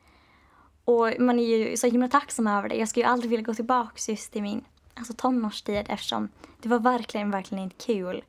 Och 0.84 1.10
man 1.18 1.38
är 1.38 1.56
ju 1.56 1.76
så 1.76 1.86
himla 1.86 2.08
tacksam 2.08 2.46
över 2.46 2.68
det. 2.68 2.74
Jag 2.74 2.88
skulle 2.88 3.06
ju 3.06 3.12
aldrig 3.12 3.30
vilja 3.30 3.44
gå 3.44 3.54
tillbaka 3.54 4.12
just 4.12 4.32
till 4.32 4.42
min 4.42 4.64
alltså, 4.94 5.12
tonårstid 5.12 5.86
eftersom 5.88 6.28
det 6.60 6.68
var 6.68 6.78
verkligen, 6.78 7.30
verkligen 7.30 7.64
inte 7.64 7.84
kul. 7.86 8.22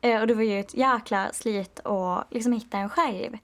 Eh, 0.00 0.20
och 0.20 0.26
det 0.26 0.34
var 0.34 0.42
ju 0.42 0.60
ett 0.60 0.74
jäkla 0.74 1.32
slit 1.32 1.80
att 1.86 2.26
liksom 2.30 2.52
hitta 2.52 2.78
en 2.78 2.88
själv. 2.88 3.38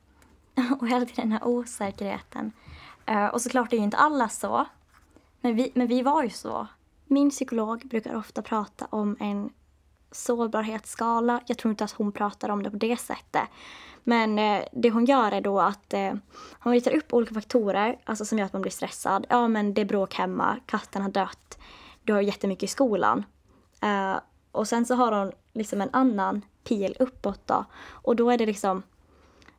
och 0.80 0.88
hela 0.88 1.06
tiden 1.06 1.28
den 1.28 1.32
här 1.32 1.46
osäkerheten. 1.46 2.52
Eh, 3.06 3.26
och 3.26 3.42
såklart 3.42 3.72
är 3.72 3.76
ju 3.76 3.82
inte 3.82 3.96
alla 3.96 4.28
så. 4.28 4.66
Men 5.40 5.56
vi, 5.56 5.72
men 5.74 5.86
vi 5.86 6.02
var 6.02 6.22
ju 6.22 6.30
så. 6.30 6.66
Min 7.06 7.30
psykolog 7.30 7.86
brukar 7.88 8.16
ofta 8.16 8.42
prata 8.42 8.86
om 8.90 9.16
en 9.20 9.50
sårbarhetsskala. 10.16 11.40
Jag 11.46 11.58
tror 11.58 11.70
inte 11.70 11.84
att 11.84 11.92
hon 11.92 12.12
pratar 12.12 12.48
om 12.48 12.62
det 12.62 12.70
på 12.70 12.76
det 12.76 12.96
sättet. 12.96 13.42
Men 14.04 14.38
eh, 14.38 14.64
det 14.72 14.90
hon 14.90 15.04
gör 15.04 15.32
är 15.32 15.40
då 15.40 15.60
att 15.60 15.94
eh, 15.94 16.14
hon 16.60 16.72
ritar 16.72 16.96
upp 16.96 17.12
olika 17.12 17.34
faktorer 17.34 17.98
alltså 18.04 18.24
som 18.24 18.38
gör 18.38 18.46
att 18.46 18.52
man 18.52 18.62
blir 18.62 18.72
stressad. 18.72 19.26
Ja, 19.28 19.48
men 19.48 19.74
det 19.74 19.80
är 19.80 19.84
bråk 19.84 20.14
hemma, 20.14 20.56
katten 20.66 21.02
har 21.02 21.10
dött, 21.10 21.58
du 22.02 22.12
har 22.12 22.20
jättemycket 22.20 22.62
i 22.62 22.66
skolan. 22.66 23.24
Eh, 23.80 24.16
och 24.52 24.68
sen 24.68 24.86
så 24.86 24.94
har 24.94 25.12
hon 25.12 25.32
liksom 25.52 25.80
en 25.80 25.90
annan 25.92 26.42
pil 26.64 26.96
uppåt 26.98 27.40
då. 27.46 27.64
Och 27.88 28.16
då 28.16 28.30
är 28.30 28.38
det 28.38 28.46
liksom 28.46 28.82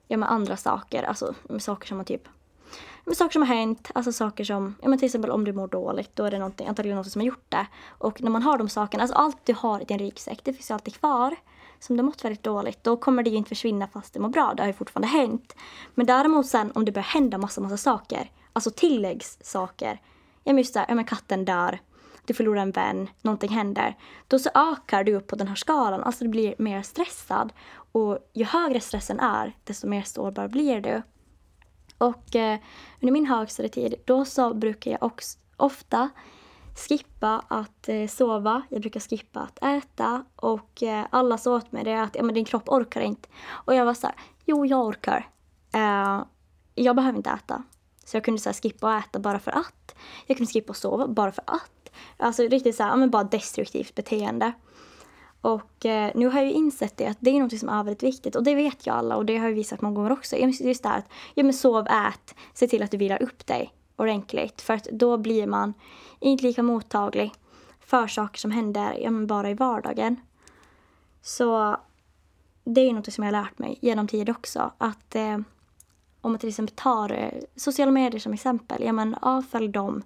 ja, 0.07 0.17
med 0.17 0.31
andra 0.31 0.57
saker, 0.57 1.03
alltså 1.03 1.35
saker 1.59 1.87
som 1.87 1.97
man 1.97 2.05
typ 2.05 2.27
men 3.05 3.15
saker 3.15 3.33
som 3.33 3.41
har 3.41 3.55
hänt, 3.55 3.91
alltså 3.95 4.11
saker 4.11 4.43
som, 4.43 4.75
ja 4.81 4.89
men 4.89 4.99
till 4.99 5.05
exempel 5.05 5.31
om 5.31 5.43
du 5.43 5.53
mår 5.53 5.67
dåligt, 5.67 6.15
då 6.15 6.23
är 6.23 6.31
det 6.31 6.39
någonting, 6.39 6.67
antagligen 6.67 6.95
någon 6.95 7.05
som 7.05 7.21
har 7.21 7.25
gjort 7.25 7.45
det. 7.49 7.67
Och 7.87 8.21
när 8.21 8.31
man 8.31 8.43
har 8.43 8.57
de 8.57 8.69
sakerna, 8.69 9.03
alltså 9.03 9.17
allt 9.17 9.37
du 9.43 9.53
har 9.53 9.81
i 9.81 9.85
din 9.85 9.99
ryggsäck, 9.99 10.39
det 10.43 10.53
finns 10.53 10.69
ju 10.69 10.73
alltid 10.73 10.95
kvar. 10.95 11.35
Så 11.79 11.93
om 11.93 11.97
du 11.97 12.03
har 12.03 12.05
mått 12.05 12.25
väldigt 12.25 12.43
dåligt, 12.43 12.83
då 12.83 12.97
kommer 12.97 13.23
det 13.23 13.29
ju 13.29 13.35
inte 13.37 13.49
försvinna 13.49 13.87
fast 13.87 14.13
du 14.13 14.19
mår 14.19 14.29
bra, 14.29 14.53
det 14.53 14.63
har 14.63 14.67
ju 14.67 14.73
fortfarande 14.73 15.07
hänt. 15.07 15.55
Men 15.95 16.05
däremot 16.05 16.45
sen 16.45 16.71
om 16.75 16.85
det 16.85 16.91
börjar 16.91 17.05
hända 17.05 17.37
massa, 17.37 17.61
massa 17.61 17.77
saker, 17.77 18.31
alltså 18.53 18.71
tilläggssaker, 18.71 20.01
ja 20.43 20.53
men 20.53 20.57
just 20.57 20.73
det, 20.73 20.85
ja 20.87 20.95
men 20.95 21.05
katten 21.05 21.45
dör, 21.45 21.79
du 22.27 22.33
förlorar 22.33 22.61
en 22.61 22.71
vän, 22.71 23.09
någonting 23.21 23.49
händer. 23.49 23.97
Då 24.27 24.39
så 24.39 24.49
ökar 24.55 25.03
du 25.03 25.15
upp 25.15 25.27
på 25.27 25.35
den 25.35 25.47
här 25.47 25.55
skalan, 25.55 26.03
alltså 26.03 26.23
du 26.23 26.29
blir 26.29 26.55
mer 26.57 26.81
stressad. 26.81 27.53
Och 27.91 28.17
ju 28.33 28.43
högre 28.45 28.79
stressen 28.79 29.19
är, 29.19 29.55
desto 29.63 29.87
mer 29.87 30.01
sårbar 30.01 30.47
blir 30.47 30.81
du. 30.81 31.01
Och 31.97 32.35
eh, 32.35 32.59
under 33.01 33.11
min 33.11 33.25
högstadietid, 33.25 33.95
då 34.05 34.25
så 34.25 34.53
brukar 34.53 34.91
jag 34.91 35.03
också 35.03 35.37
ofta 35.57 36.09
skippa 36.75 37.45
att 37.47 37.89
eh, 37.89 38.07
sova, 38.07 38.61
jag 38.69 38.81
brukar 38.81 38.99
skippa 38.99 39.39
att 39.39 39.63
äta 39.63 40.25
och 40.35 40.83
eh, 40.83 41.05
alla 41.09 41.37
sa 41.37 41.55
åt 41.55 41.71
mig 41.71 41.83
det 41.83 42.01
att 42.01 42.15
ja, 42.15 42.23
men 42.23 42.35
din 42.35 42.45
kropp 42.45 42.69
orkar 42.69 43.01
inte. 43.01 43.29
Och 43.47 43.75
jag 43.75 43.85
var 43.85 43.93
så 43.93 44.07
här, 44.07 44.15
jo 44.45 44.65
jag 44.65 44.85
orkar. 44.85 45.29
Eh, 45.73 46.23
jag 46.75 46.95
behöver 46.95 47.17
inte 47.17 47.29
äta. 47.29 47.63
Så 48.05 48.17
jag 48.17 48.23
kunde 48.23 48.41
så 48.41 48.49
här, 48.49 48.53
skippa 48.53 48.95
att 48.95 49.05
äta 49.05 49.19
bara 49.19 49.39
för 49.39 49.51
att. 49.51 49.95
Jag 50.27 50.37
kunde 50.37 50.51
skippa 50.51 50.71
att 50.71 50.77
sova 50.77 51.07
bara 51.07 51.31
för 51.31 51.43
att. 51.47 51.89
Alltså 52.17 52.43
riktigt 52.43 52.75
så 52.75 52.83
här, 52.83 52.89
ja, 52.89 52.95
men 52.95 53.09
bara 53.09 53.23
destruktivt 53.23 53.95
beteende. 53.95 54.53
Och 55.41 55.85
eh, 55.85 56.11
nu 56.15 56.27
har 56.27 56.39
jag 56.39 56.47
ju 56.47 56.53
insett 56.53 56.97
det 56.97 57.05
att 57.05 57.17
det 57.19 57.29
är 57.29 57.39
något 57.39 57.59
som 57.59 57.69
är 57.69 57.83
väldigt 57.83 58.03
viktigt 58.03 58.35
och 58.35 58.43
det 58.43 58.55
vet 58.55 58.87
ju 58.87 58.91
alla 58.91 59.15
och 59.15 59.25
det 59.25 59.37
har 59.37 59.47
jag 59.47 59.55
visat 59.55 59.81
många 59.81 59.95
gånger 59.95 60.11
också. 60.11 60.35
Just 60.35 60.83
det 60.83 60.89
här 60.89 60.97
att, 60.97 61.09
ja 61.33 61.43
men 61.43 61.53
sov, 61.53 61.87
ät, 61.87 62.35
se 62.53 62.67
till 62.67 62.83
att 62.83 62.91
du 62.91 62.97
vilar 62.97 63.23
upp 63.23 63.47
dig 63.47 63.73
ordentligt 63.95 64.61
för 64.61 64.73
att 64.73 64.83
då 64.83 65.17
blir 65.17 65.47
man 65.47 65.73
inte 66.19 66.43
lika 66.43 66.63
mottaglig 66.63 67.33
för 67.79 68.07
saker 68.07 68.39
som 68.39 68.51
händer 68.51 68.97
ja, 69.01 69.11
men 69.11 69.27
bara 69.27 69.49
i 69.49 69.53
vardagen. 69.53 70.15
Så 71.21 71.77
det 72.63 72.81
är 72.81 72.85
ju 72.85 72.93
något 72.93 73.13
som 73.13 73.23
jag 73.23 73.33
har 73.33 73.41
lärt 73.41 73.59
mig 73.59 73.77
genom 73.81 74.07
tid 74.07 74.29
också 74.29 74.71
att 74.77 75.15
eh, 75.15 75.37
om 76.21 76.31
man 76.31 76.39
till 76.39 76.49
exempel 76.49 76.75
tar 76.75 77.11
eh, 77.11 77.41
sociala 77.55 77.91
medier 77.91 78.19
som 78.19 78.33
exempel, 78.33 78.83
ja 78.83 78.93
men 78.93 79.15
avfölj 79.15 79.67
dem 79.67 80.03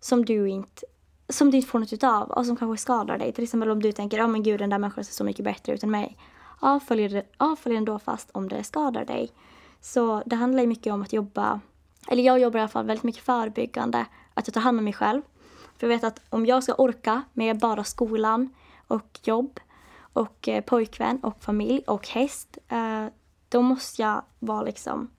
som 0.00 0.24
du 0.24 0.48
inte 0.48 0.86
som 1.28 1.50
du 1.50 1.56
inte 1.56 1.68
får 1.68 1.78
något 1.78 1.92
utav 1.92 2.30
och 2.30 2.46
som 2.46 2.56
kanske 2.56 2.82
skadar 2.82 3.18
dig. 3.18 3.32
Till 3.32 3.44
exempel 3.44 3.70
om 3.70 3.82
du 3.82 3.92
tänker, 3.92 4.18
ja 4.18 4.24
oh, 4.24 4.28
men 4.28 4.42
gud 4.42 4.60
den 4.60 4.70
där 4.70 4.78
människan 4.78 5.04
ser 5.04 5.12
så 5.12 5.24
mycket 5.24 5.44
bättre 5.44 5.74
ut 5.74 5.82
än 5.82 5.90
mig. 5.90 6.16
Avfölj, 6.60 7.22
avfölj 7.36 7.74
den 7.74 7.84
då 7.84 7.98
fast 7.98 8.30
om 8.32 8.48
det 8.48 8.64
skadar 8.64 9.04
dig. 9.04 9.30
Så 9.80 10.22
det 10.26 10.36
handlar 10.36 10.62
ju 10.62 10.66
mycket 10.66 10.92
om 10.92 11.02
att 11.02 11.12
jobba, 11.12 11.60
eller 12.08 12.22
jag 12.22 12.38
jobbar 12.38 12.58
i 12.58 12.62
alla 12.62 12.68
fall 12.68 12.86
väldigt 12.86 13.04
mycket 13.04 13.24
förebyggande, 13.24 14.06
att 14.34 14.46
jag 14.46 14.54
tar 14.54 14.60
hand 14.60 14.78
om 14.78 14.84
mig 14.84 14.92
själv. 14.92 15.22
För 15.78 15.86
jag 15.86 15.96
vet 15.96 16.04
att 16.04 16.20
om 16.30 16.46
jag 16.46 16.62
ska 16.62 16.74
orka 16.74 17.22
med 17.32 17.58
bara 17.58 17.84
skolan 17.84 18.54
och 18.88 19.20
jobb 19.22 19.60
och 19.98 20.48
eh, 20.48 20.60
pojkvän 20.64 21.20
och 21.20 21.42
familj 21.42 21.82
och 21.86 22.08
häst, 22.08 22.58
eh, 22.68 23.06
då 23.48 23.62
måste 23.62 24.02
jag 24.02 24.22
vara 24.38 24.62
liksom, 24.62 25.10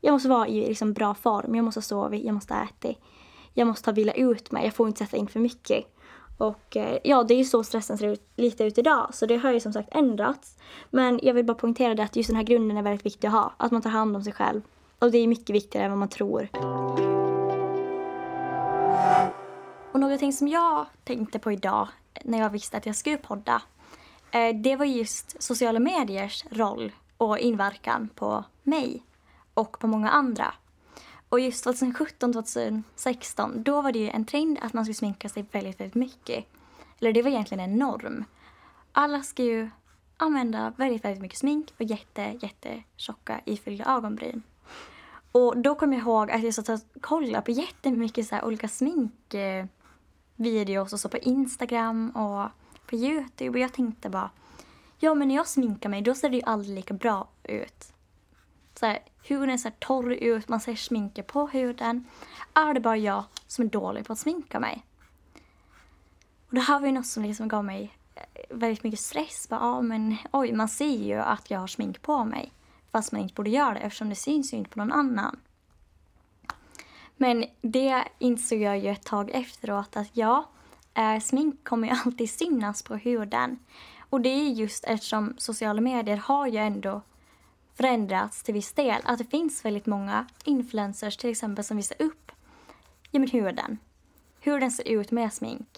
jag 0.00 0.12
måste 0.12 0.28
vara 0.28 0.48
i 0.48 0.68
liksom 0.68 0.92
bra 0.92 1.14
form. 1.14 1.54
Jag 1.54 1.64
måste 1.64 1.78
ha 1.78 1.82
sovit, 1.82 2.24
jag 2.24 2.34
måste 2.34 2.54
ha 2.54 2.64
ätit 2.64 2.98
jag 3.54 3.66
måste 3.66 3.90
ha 3.90 3.94
vila 3.94 4.12
ut 4.12 4.50
mig, 4.50 4.64
jag 4.64 4.74
får 4.74 4.88
inte 4.88 5.04
sätta 5.04 5.16
in 5.16 5.28
för 5.28 5.40
mycket. 5.40 5.86
Och 6.38 6.76
eh, 6.76 6.98
ja, 7.04 7.22
det 7.22 7.34
är 7.34 7.38
ju 7.38 7.44
så 7.44 7.64
stressen 7.64 7.98
ser 7.98 8.08
ut, 8.08 8.30
lite 8.36 8.64
ut 8.64 8.78
idag, 8.78 9.10
så 9.12 9.26
det 9.26 9.36
har 9.36 9.52
ju 9.52 9.60
som 9.60 9.72
sagt 9.72 9.88
ändrats. 9.92 10.56
Men 10.90 11.20
jag 11.22 11.34
vill 11.34 11.44
bara 11.44 11.54
poängtera 11.54 11.94
det 11.94 12.02
att 12.02 12.16
just 12.16 12.28
den 12.28 12.36
här 12.36 12.42
grunden 12.42 12.76
är 12.76 12.82
väldigt 12.82 13.06
viktig 13.06 13.28
att 13.28 13.34
ha, 13.34 13.54
att 13.56 13.72
man 13.72 13.82
tar 13.82 13.90
hand 13.90 14.16
om 14.16 14.24
sig 14.24 14.32
själv. 14.32 14.62
Och 14.98 15.10
det 15.10 15.18
är 15.18 15.26
mycket 15.26 15.50
viktigare 15.50 15.84
än 15.84 15.90
vad 15.90 15.98
man 15.98 16.08
tror. 16.08 16.48
Och 19.92 20.00
någonting 20.00 20.32
som 20.32 20.48
jag 20.48 20.86
tänkte 21.04 21.38
på 21.38 21.52
idag 21.52 21.88
när 22.24 22.38
jag 22.38 22.50
visste 22.50 22.76
att 22.76 22.86
jag 22.86 22.96
skulle 22.96 23.16
podda, 23.16 23.62
eh, 24.30 24.56
det 24.56 24.76
var 24.76 24.84
just 24.84 25.42
sociala 25.42 25.80
mediers 25.80 26.44
roll 26.50 26.92
och 27.16 27.38
inverkan 27.38 28.08
på 28.14 28.44
mig 28.62 29.02
och 29.54 29.78
på 29.78 29.86
många 29.86 30.10
andra. 30.10 30.54
Och 31.30 31.40
just 31.40 31.64
2017, 31.64 32.32
2016, 32.32 33.62
då 33.62 33.82
var 33.82 33.92
det 33.92 33.98
ju 33.98 34.08
en 34.08 34.24
trend 34.24 34.58
att 34.62 34.72
man 34.72 34.84
skulle 34.84 34.94
sminka 34.94 35.28
sig 35.28 35.46
väldigt, 35.52 35.80
väldigt 35.80 35.94
mycket. 35.94 36.44
Eller 37.00 37.12
det 37.12 37.22
var 37.22 37.30
egentligen 37.30 37.64
en 37.64 37.76
norm. 37.76 38.24
Alla 38.92 39.22
ska 39.22 39.42
ju 39.42 39.70
använda 40.16 40.72
väldigt, 40.76 41.04
väldigt 41.04 41.22
mycket 41.22 41.38
smink 41.38 41.74
och 41.76 41.82
jätte, 41.82 42.38
jätte 42.42 42.82
tjocka 42.96 43.40
ifyllda 43.44 43.84
ögonbryn. 43.84 44.42
Och 45.32 45.58
då 45.58 45.74
kom 45.74 45.92
jag 45.92 46.02
ihåg 46.02 46.30
att 46.30 46.42
jag 46.42 46.54
satt 46.54 46.68
och 46.68 46.80
kollade 47.00 47.44
på 47.44 47.50
jättemycket 47.50 48.26
så 48.26 48.34
här 48.34 48.44
olika 48.44 48.68
sminkvideos 48.68 50.92
och 50.92 51.00
så 51.00 51.08
på 51.08 51.18
Instagram 51.18 52.10
och 52.10 52.48
på 52.86 52.96
Youtube 52.96 53.50
och 53.50 53.58
jag 53.58 53.72
tänkte 53.72 54.10
bara 54.10 54.30
ja 54.98 55.14
men 55.14 55.28
när 55.28 55.34
jag 55.34 55.46
sminkar 55.46 55.88
mig 55.88 56.02
då 56.02 56.14
ser 56.14 56.30
det 56.30 56.36
ju 56.36 56.42
aldrig 56.42 56.74
lika 56.74 56.94
bra 56.94 57.28
ut 57.42 57.92
så 58.80 58.86
här, 58.86 58.98
huden 59.22 59.58
ser 59.58 59.70
torr 59.70 60.12
ut, 60.12 60.48
man 60.48 60.60
ser 60.60 60.74
sminket 60.74 61.26
på 61.26 61.46
huden. 61.46 62.04
Är 62.54 62.74
det 62.74 62.80
bara 62.80 62.96
jag 62.96 63.24
som 63.46 63.64
är 63.64 63.68
dålig 63.68 64.06
på 64.06 64.12
att 64.12 64.18
sminka 64.18 64.60
mig? 64.60 64.86
Och 66.48 66.54
det 66.54 66.60
här 66.60 66.80
var 66.80 66.86
ju 66.86 66.92
något 66.92 67.06
som 67.06 67.22
liksom 67.22 67.48
gav 67.48 67.64
mig 67.64 67.96
eh, 68.14 68.22
väldigt 68.50 68.84
mycket 68.84 69.00
stress. 69.00 69.48
Bara, 69.48 69.60
ah, 69.60 69.82
men, 69.82 70.16
oj, 70.32 70.52
man 70.52 70.68
ser 70.68 71.04
ju 71.04 71.14
att 71.14 71.50
jag 71.50 71.60
har 71.60 71.66
smink 71.66 72.02
på 72.02 72.24
mig. 72.24 72.52
Fast 72.92 73.12
man 73.12 73.20
inte 73.20 73.34
borde 73.34 73.50
göra 73.50 73.74
det 73.74 73.80
eftersom 73.80 74.08
det 74.08 74.14
syns 74.14 74.52
ju 74.52 74.56
inte 74.56 74.70
på 74.70 74.78
någon 74.78 74.92
annan. 74.92 75.40
Men 77.16 77.44
det 77.60 78.04
insåg 78.18 78.58
jag 78.58 78.78
ju 78.78 78.88
ett 78.88 79.04
tag 79.04 79.30
efteråt 79.30 79.96
att 79.96 80.10
ja, 80.12 80.50
eh, 80.94 81.20
smink 81.20 81.64
kommer 81.64 81.88
ju 81.88 81.94
alltid 82.04 82.30
synas 82.30 82.82
på 82.82 82.96
huden. 82.96 83.58
Och 84.10 84.20
det 84.20 84.28
är 84.28 84.48
just 84.50 84.84
eftersom 84.84 85.34
sociala 85.38 85.80
medier 85.80 86.16
har 86.16 86.46
ju 86.46 86.58
ändå 86.58 87.02
förändrats 87.80 88.42
till 88.42 88.54
viss 88.54 88.72
del. 88.72 89.02
Att 89.04 89.18
det 89.18 89.24
finns 89.24 89.64
väldigt 89.64 89.86
många 89.86 90.26
influencers 90.44 91.16
till 91.16 91.30
exempel 91.30 91.64
som 91.64 91.76
visar 91.76 92.02
upp 92.02 92.32
ja, 93.10 93.20
men 93.20 93.30
huden. 93.30 93.78
Hur 94.40 94.60
den 94.60 94.70
ser 94.70 94.88
ut 94.88 95.10
med 95.10 95.32
smink. 95.32 95.68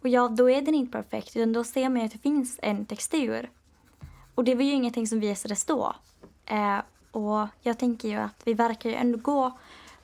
Och 0.00 0.08
ja, 0.08 0.28
då 0.28 0.50
är 0.50 0.62
den 0.62 0.74
inte 0.74 0.92
perfekt 0.92 1.36
utan 1.36 1.52
då 1.52 1.64
ser 1.64 1.88
man 1.88 2.04
att 2.04 2.12
det 2.12 2.18
finns 2.18 2.58
en 2.62 2.86
textur. 2.86 3.50
Och 4.34 4.44
det 4.44 4.54
var 4.54 4.62
ju 4.62 4.72
ingenting 4.72 5.06
som 5.06 5.20
visades 5.20 5.64
då. 5.64 5.94
Eh, 6.46 6.78
och 7.10 7.46
jag 7.60 7.78
tänker 7.78 8.08
ju 8.08 8.16
att 8.16 8.42
vi 8.44 8.54
verkar 8.54 8.90
ju 8.90 8.96
ändå 8.96 9.18
gå 9.18 9.58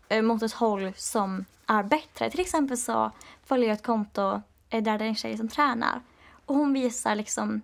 eh, 0.09 0.23
mot 0.23 0.43
ett 0.43 0.53
håll 0.53 0.93
som 0.97 1.45
är 1.67 1.83
bättre. 1.83 2.31
Till 2.31 2.41
exempel 2.41 2.77
så 2.77 3.11
följer 3.45 3.69
jag 3.69 3.75
ett 3.75 3.87
konto 3.87 4.43
eh, 4.71 4.83
där 4.83 4.99
det 4.99 5.05
är 5.05 5.09
en 5.09 5.15
tjej 5.15 5.37
som 5.37 5.49
tränar. 5.49 6.01
Och 6.47 6.55
hon 6.55 6.73
visar 6.73 7.15
liksom 7.15 7.63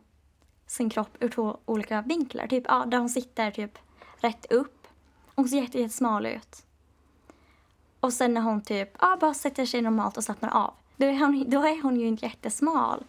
sin 0.66 0.90
kropp 0.90 1.16
ur 1.20 1.28
två 1.28 1.58
olika 1.64 2.02
vinklar. 2.02 2.46
Typ 2.46 2.64
ja, 2.68 2.84
där 2.86 2.98
hon 2.98 3.08
sitter 3.08 3.50
typ 3.50 3.78
rätt 4.16 4.52
upp. 4.52 4.86
Hon 5.34 5.48
ser 5.48 5.56
jätte, 5.56 5.78
jättesmal 5.78 6.26
ut. 6.26 6.66
Och 8.00 8.12
sen 8.12 8.34
när 8.34 8.40
hon 8.40 8.62
typ 8.62 8.96
ja, 9.00 9.16
bara 9.20 9.34
sätter 9.34 9.66
sig 9.66 9.82
normalt 9.82 10.16
och 10.16 10.24
slappnar 10.24 10.50
av. 10.50 10.74
Då 10.96 11.06
är 11.06 11.18
hon, 11.18 11.50
då 11.50 11.62
är 11.62 11.82
hon 11.82 12.00
ju 12.00 12.06
inte 12.06 12.26
jättesmal. 12.26 13.04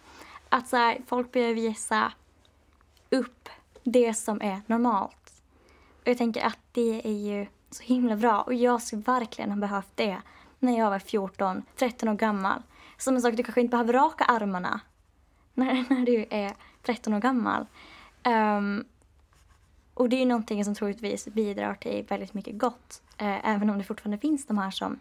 Att 0.48 0.68
så 0.68 0.76
här, 0.76 0.98
folk 1.06 1.32
börjar 1.32 1.54
visa 1.54 2.12
upp 3.10 3.48
det 3.82 4.14
som 4.14 4.42
är 4.42 4.60
normalt. 4.66 5.32
Och 6.00 6.08
jag 6.08 6.18
tänker 6.18 6.46
att 6.46 6.58
det 6.72 7.00
är 7.04 7.18
ju 7.18 7.46
så 7.70 7.82
himla 7.82 8.16
bra. 8.16 8.42
Och 8.42 8.54
jag 8.54 8.82
skulle 8.82 9.02
verkligen 9.02 9.50
ha 9.50 9.58
behövt 9.58 9.92
det 9.94 10.22
när 10.58 10.78
jag 10.78 10.90
var 10.90 10.98
14, 10.98 11.62
13 11.76 12.08
år 12.08 12.14
gammal. 12.14 12.62
Som 12.98 13.14
en 13.14 13.22
sak, 13.22 13.36
du 13.36 13.42
kanske 13.42 13.60
inte 13.60 13.70
behöver 13.70 13.92
raka 13.92 14.24
armarna 14.24 14.80
när, 15.64 15.84
när 15.90 16.06
du 16.06 16.26
är 16.30 16.52
13 16.82 17.14
år 17.14 17.20
gammal. 17.20 17.66
Um, 18.24 18.84
och 19.94 20.08
det 20.08 20.22
är 20.22 20.26
någonting 20.26 20.64
som 20.64 20.74
troligtvis 20.74 21.28
bidrar 21.28 21.74
till 21.74 22.06
väldigt 22.08 22.34
mycket 22.34 22.58
gott. 22.58 23.02
Eh, 23.18 23.48
även 23.48 23.70
om 23.70 23.78
det 23.78 23.84
fortfarande 23.84 24.18
finns 24.18 24.46
de 24.46 24.58
här 24.58 24.70
som, 24.70 25.00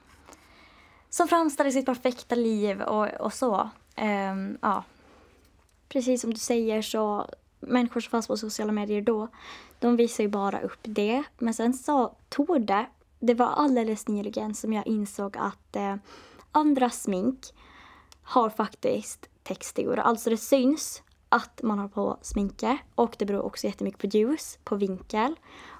som 1.09 1.27
framställer 1.27 1.71
sitt 1.71 1.85
perfekta 1.85 2.35
liv 2.35 2.81
och, 2.81 3.07
och 3.07 3.33
så. 3.33 3.69
Um, 3.97 4.57
ja. 4.61 4.83
Precis 5.89 6.21
som 6.21 6.33
du 6.33 6.39
säger 6.39 6.81
så, 6.81 7.29
människor 7.59 8.01
som 8.01 8.11
fanns 8.11 8.27
på 8.27 8.37
sociala 8.37 8.71
medier 8.71 9.01
då, 9.01 9.27
de 9.79 9.95
visar 9.95 10.23
ju 10.23 10.29
bara 10.29 10.61
upp 10.61 10.79
det. 10.81 11.23
Men 11.37 11.53
sen 11.53 11.73
så 11.73 12.15
tog 12.29 12.65
det, 12.65 12.85
det 13.19 13.33
var 13.33 13.47
alldeles 13.47 14.07
nyligen 14.07 14.55
som 14.55 14.73
jag 14.73 14.87
insåg 14.87 15.37
att 15.37 15.75
eh, 15.75 15.95
andra 16.51 16.89
smink 16.89 17.39
har 18.23 18.49
faktiskt 18.49 19.29
textur. 19.45 19.99
Alltså 19.99 20.29
det 20.29 20.37
syns 20.37 21.03
att 21.29 21.61
man 21.63 21.79
har 21.79 21.87
på 21.87 22.17
sminke 22.21 22.77
och 22.95 23.15
det 23.19 23.25
beror 23.25 23.41
också 23.41 23.67
jättemycket 23.67 24.01
på 24.01 24.07
ljus, 24.07 24.59
på 24.63 24.75
vinkel 24.75 25.35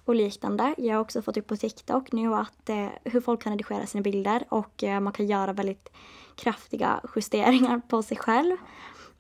och 0.06 0.16
liknande. 0.16 0.76
Jag 0.78 0.96
har 0.96 1.02
också 1.02 1.22
fått 1.22 1.38
upp 1.38 1.48
på 1.48 1.58
TikTok 1.58 2.12
nu 2.12 2.36
att 2.36 2.70
eh, 2.70 2.88
hur 3.04 3.22
folk 3.22 3.44
kan 3.44 3.52
redigera 3.52 3.86
sina 3.86 4.02
bilder 4.02 4.46
och 4.50 4.84
eh, 4.84 5.00
man 5.00 5.14
kan 5.14 5.28
göra 5.28 5.54
väldigt 5.54 5.90
kraftiga 6.36 7.02
justeringar 7.16 7.82
på 7.88 8.04
sig 8.04 8.18
själv. 8.18 8.58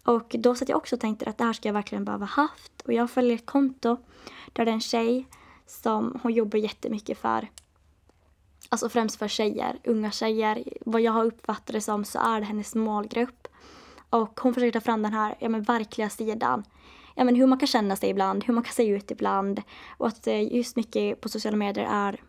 Och 0.04 0.36
då 0.40 0.56
satt 0.56 0.70
jag 0.70 0.78
också 0.78 0.96
och 0.96 1.02
tänkte 1.02 1.30
att 1.30 1.38
det 1.38 1.44
här 1.44 1.54
ska 1.54 1.70
jag 1.70 1.74
verkligen 1.74 2.06
behöva 2.06 2.26
haft. 2.26 2.82
Och 2.86 2.94
jag 2.94 3.12
följer 3.12 3.36
ett 3.36 3.46
konto 3.46 3.98
där 4.54 4.66
det 4.66 4.72
är 4.72 4.74
en 4.74 4.82
tjej 4.82 5.28
som 5.68 6.20
hon 6.24 6.34
jobbar 6.34 6.60
jättemycket 6.60 7.18
för 7.18 7.48
Alltså 8.70 8.90
främst 8.90 9.20
för 9.20 9.28
tjejer, 9.28 9.80
unga 9.84 10.12
tjejer. 10.12 10.64
Vad 10.86 11.02
jag 11.02 11.12
har 11.12 11.26
uppfattat 11.26 11.74
det 11.74 11.82
som 11.82 12.06
så 12.06 12.20
är 12.20 12.40
det 12.40 12.46
hennes 12.46 12.76
målgrupp. 12.76 13.45
Och 14.16 14.40
hon 14.40 14.54
försöker 14.54 14.80
ta 14.80 14.84
fram 14.84 15.02
den 15.02 15.14
här 15.14 15.36
ja, 15.40 15.50
men 15.50 15.64
verkliga 15.64 16.10
sidan. 16.10 16.64
Ja, 17.16 17.24
men 17.24 17.36
hur 17.36 17.48
man 17.48 17.60
kan 17.60 17.68
känna 17.68 17.96
sig 17.96 18.10
ibland, 18.10 18.44
hur 18.44 18.54
man 18.54 18.64
kan 18.64 18.74
se 18.74 18.88
ut 18.88 19.12
ibland. 19.12 19.62
Och 19.98 20.08
att 20.08 20.28
eh, 20.28 20.54
just 20.56 20.76
mycket 20.76 21.22
på 21.22 21.30
sociala 21.30 21.58
medier 21.58 21.88
är 21.92 22.22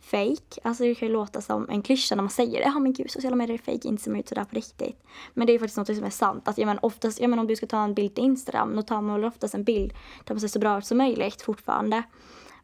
fake. 0.00 0.60
Alltså 0.62 0.84
det 0.84 0.94
kan 0.94 1.08
ju 1.08 1.14
låta 1.14 1.40
som 1.40 1.68
en 1.70 1.82
klyscha 1.82 2.14
när 2.14 2.22
man 2.22 2.30
säger 2.30 2.58
det. 2.58 2.64
Ja 2.64 2.78
men 2.78 2.92
gud, 2.92 3.10
sociala 3.10 3.36
medier 3.36 3.54
är 3.54 3.72
fake, 3.72 3.88
inte 3.88 4.02
ser 4.02 4.18
ut 4.18 4.28
sådär 4.28 4.44
på 4.44 4.56
riktigt. 4.56 5.02
Men 5.34 5.46
det 5.46 5.50
är 5.50 5.54
ju 5.54 5.58
faktiskt 5.58 5.76
något 5.76 5.96
som 5.96 6.04
är 6.04 6.10
sant. 6.10 6.48
Att, 6.48 6.58
ja, 6.58 6.66
men 6.66 6.78
oftast, 6.82 7.20
ja, 7.20 7.28
men 7.28 7.38
om 7.38 7.46
du 7.46 7.56
ska 7.56 7.66
ta 7.66 7.84
en 7.84 7.94
bild 7.94 8.14
till 8.14 8.24
Instagram, 8.24 8.76
då 8.76 8.82
tar 8.82 9.00
man 9.00 9.14
väl 9.14 9.24
oftast 9.24 9.54
en 9.54 9.64
bild 9.64 9.92
där 10.24 10.34
man 10.34 10.40
ser 10.40 10.48
så 10.48 10.58
bra 10.58 10.78
ut 10.78 10.86
som 10.86 10.98
möjligt 10.98 11.42
fortfarande. 11.42 12.02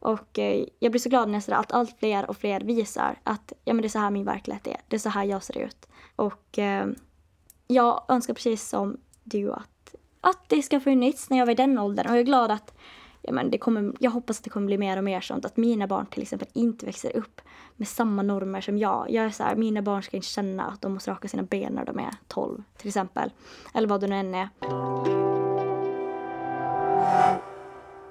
Och 0.00 0.38
eh, 0.38 0.64
jag 0.78 0.92
blir 0.92 1.00
så 1.00 1.08
glad 1.08 1.28
när 1.28 1.52
att 1.52 1.72
allt 1.72 1.98
fler 1.98 2.30
och 2.30 2.36
fler 2.36 2.60
visar 2.60 3.18
att 3.24 3.52
ja, 3.64 3.74
men 3.74 3.82
det 3.82 3.86
är 3.86 3.90
så 3.90 3.98
här 3.98 4.10
min 4.10 4.24
verklighet 4.24 4.66
är. 4.66 4.80
Det 4.88 4.96
är 4.96 5.00
så 5.00 5.08
här 5.08 5.24
jag 5.24 5.42
ser 5.42 5.58
ut. 5.58 5.88
Och 6.16 6.58
eh, 6.58 6.86
jag 7.68 8.04
önskar 8.08 8.34
precis 8.34 8.68
som 8.68 8.96
du 9.24 9.52
att, 9.52 9.94
att 10.20 10.48
det 10.48 10.62
ska 10.62 10.80
funnits 10.80 11.30
när 11.30 11.38
jag 11.38 11.46
var 11.46 11.52
i 11.52 11.56
den 11.56 11.78
åldern. 11.78 12.06
Och 12.06 12.12
jag 12.12 12.20
är 12.20 12.24
glad 12.24 12.50
att 12.50 12.74
ja, 13.22 13.32
men 13.32 13.50
det 13.50 13.58
kommer, 13.58 13.92
jag 14.00 14.10
hoppas 14.10 14.38
att 14.38 14.44
det 14.44 14.50
kommer 14.50 14.66
bli 14.66 14.78
mer 14.78 14.96
och 14.96 15.04
mer 15.04 15.20
sånt. 15.20 15.44
Att 15.44 15.56
mina 15.56 15.86
barn 15.86 16.06
till 16.06 16.22
exempel 16.22 16.48
inte 16.52 16.86
växer 16.86 17.16
upp 17.16 17.40
med 17.76 17.88
samma 17.88 18.22
normer 18.22 18.60
som 18.60 18.78
jag. 18.78 19.10
Jag 19.10 19.24
är 19.24 19.30
så 19.30 19.42
här, 19.42 19.56
mina 19.56 19.82
barn 19.82 20.02
ska 20.02 20.16
inte 20.16 20.28
känna 20.28 20.66
att 20.66 20.80
de 20.80 20.94
måste 20.94 21.10
raka 21.10 21.28
sina 21.28 21.42
ben 21.42 21.72
när 21.72 21.84
de 21.84 21.98
är 21.98 22.14
12 22.28 22.62
till 22.76 22.88
exempel. 22.88 23.32
Eller 23.74 23.88
vad 23.88 24.00
det 24.00 24.06
nu 24.06 24.16
än 24.16 24.34
är. 24.34 24.48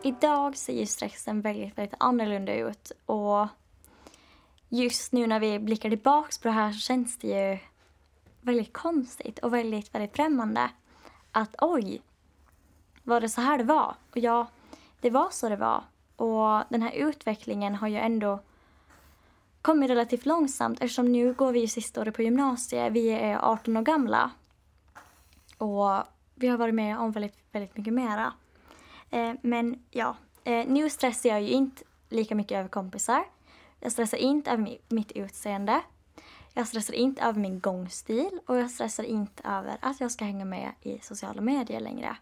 Idag 0.03 0.57
ser 0.57 0.73
ju 0.73 0.85
stressen 0.85 1.41
väldigt, 1.41 1.77
väldigt 1.77 1.95
annorlunda 1.99 2.55
ut 2.55 2.91
och 3.05 3.47
just 4.69 5.11
nu 5.11 5.27
när 5.27 5.39
vi 5.39 5.59
blickar 5.59 5.89
tillbaks 5.89 6.37
på 6.37 6.47
det 6.47 6.53
här 6.53 6.71
så 6.71 6.79
känns 6.79 7.17
det 7.17 7.27
ju 7.27 7.59
väldigt 8.47 8.73
konstigt 8.73 9.39
och 9.39 9.53
väldigt, 9.53 9.95
väldigt 9.95 10.15
främmande. 10.15 10.69
Att 11.31 11.55
oj, 11.61 12.01
var 13.03 13.21
det 13.21 13.29
så 13.29 13.41
här 13.41 13.57
det 13.57 13.63
var? 13.63 13.95
Och 14.11 14.17
ja, 14.17 14.47
det 15.01 15.09
var 15.09 15.29
så 15.31 15.49
det 15.49 15.55
var. 15.55 15.83
Och 16.15 16.63
den 16.69 16.81
här 16.81 16.91
utvecklingen 16.91 17.75
har 17.75 17.87
ju 17.87 17.97
ändå 17.97 18.39
kommit 19.61 19.89
relativt 19.89 20.25
långsamt 20.25 20.81
eftersom 20.81 21.11
nu 21.11 21.33
går 21.33 21.51
vi 21.51 21.59
ju 21.59 21.67
sista 21.67 22.01
året 22.01 22.15
på 22.15 22.21
gymnasiet. 22.21 22.93
Vi 22.93 23.09
är 23.09 23.37
18 23.51 23.77
år 23.77 23.81
gamla. 23.81 24.31
Och 25.57 26.03
vi 26.35 26.47
har 26.47 26.57
varit 26.57 26.75
med 26.75 26.99
om 26.99 27.11
väldigt, 27.11 27.37
väldigt 27.51 27.77
mycket 27.77 27.93
mera. 27.93 28.33
Eh, 29.09 29.33
men 29.41 29.83
ja, 29.91 30.17
eh, 30.43 30.67
nu 30.67 30.89
stressar 30.89 31.29
jag 31.29 31.41
ju 31.41 31.49
inte 31.49 31.83
lika 32.09 32.35
mycket 32.35 32.57
över 32.57 32.69
kompisar. 32.69 33.23
Jag 33.79 33.91
stressar 33.91 34.17
inte 34.17 34.51
över 34.51 34.77
mitt 34.89 35.11
utseende. 35.11 35.81
Jag 36.57 36.67
stressar 36.67 36.93
inte 36.93 37.21
över 37.21 37.39
min 37.39 37.59
gångstil 37.59 38.39
och 38.45 38.57
jag 38.57 38.71
stressar 38.71 39.03
inte 39.03 39.43
över 39.45 39.77
att 39.81 39.99
jag 39.99 40.11
ska 40.11 40.25
hänga 40.25 40.45
med 40.45 40.71
i 40.81 40.99
sociala 40.99 41.41
medier 41.41 41.79
längre. 41.79 42.17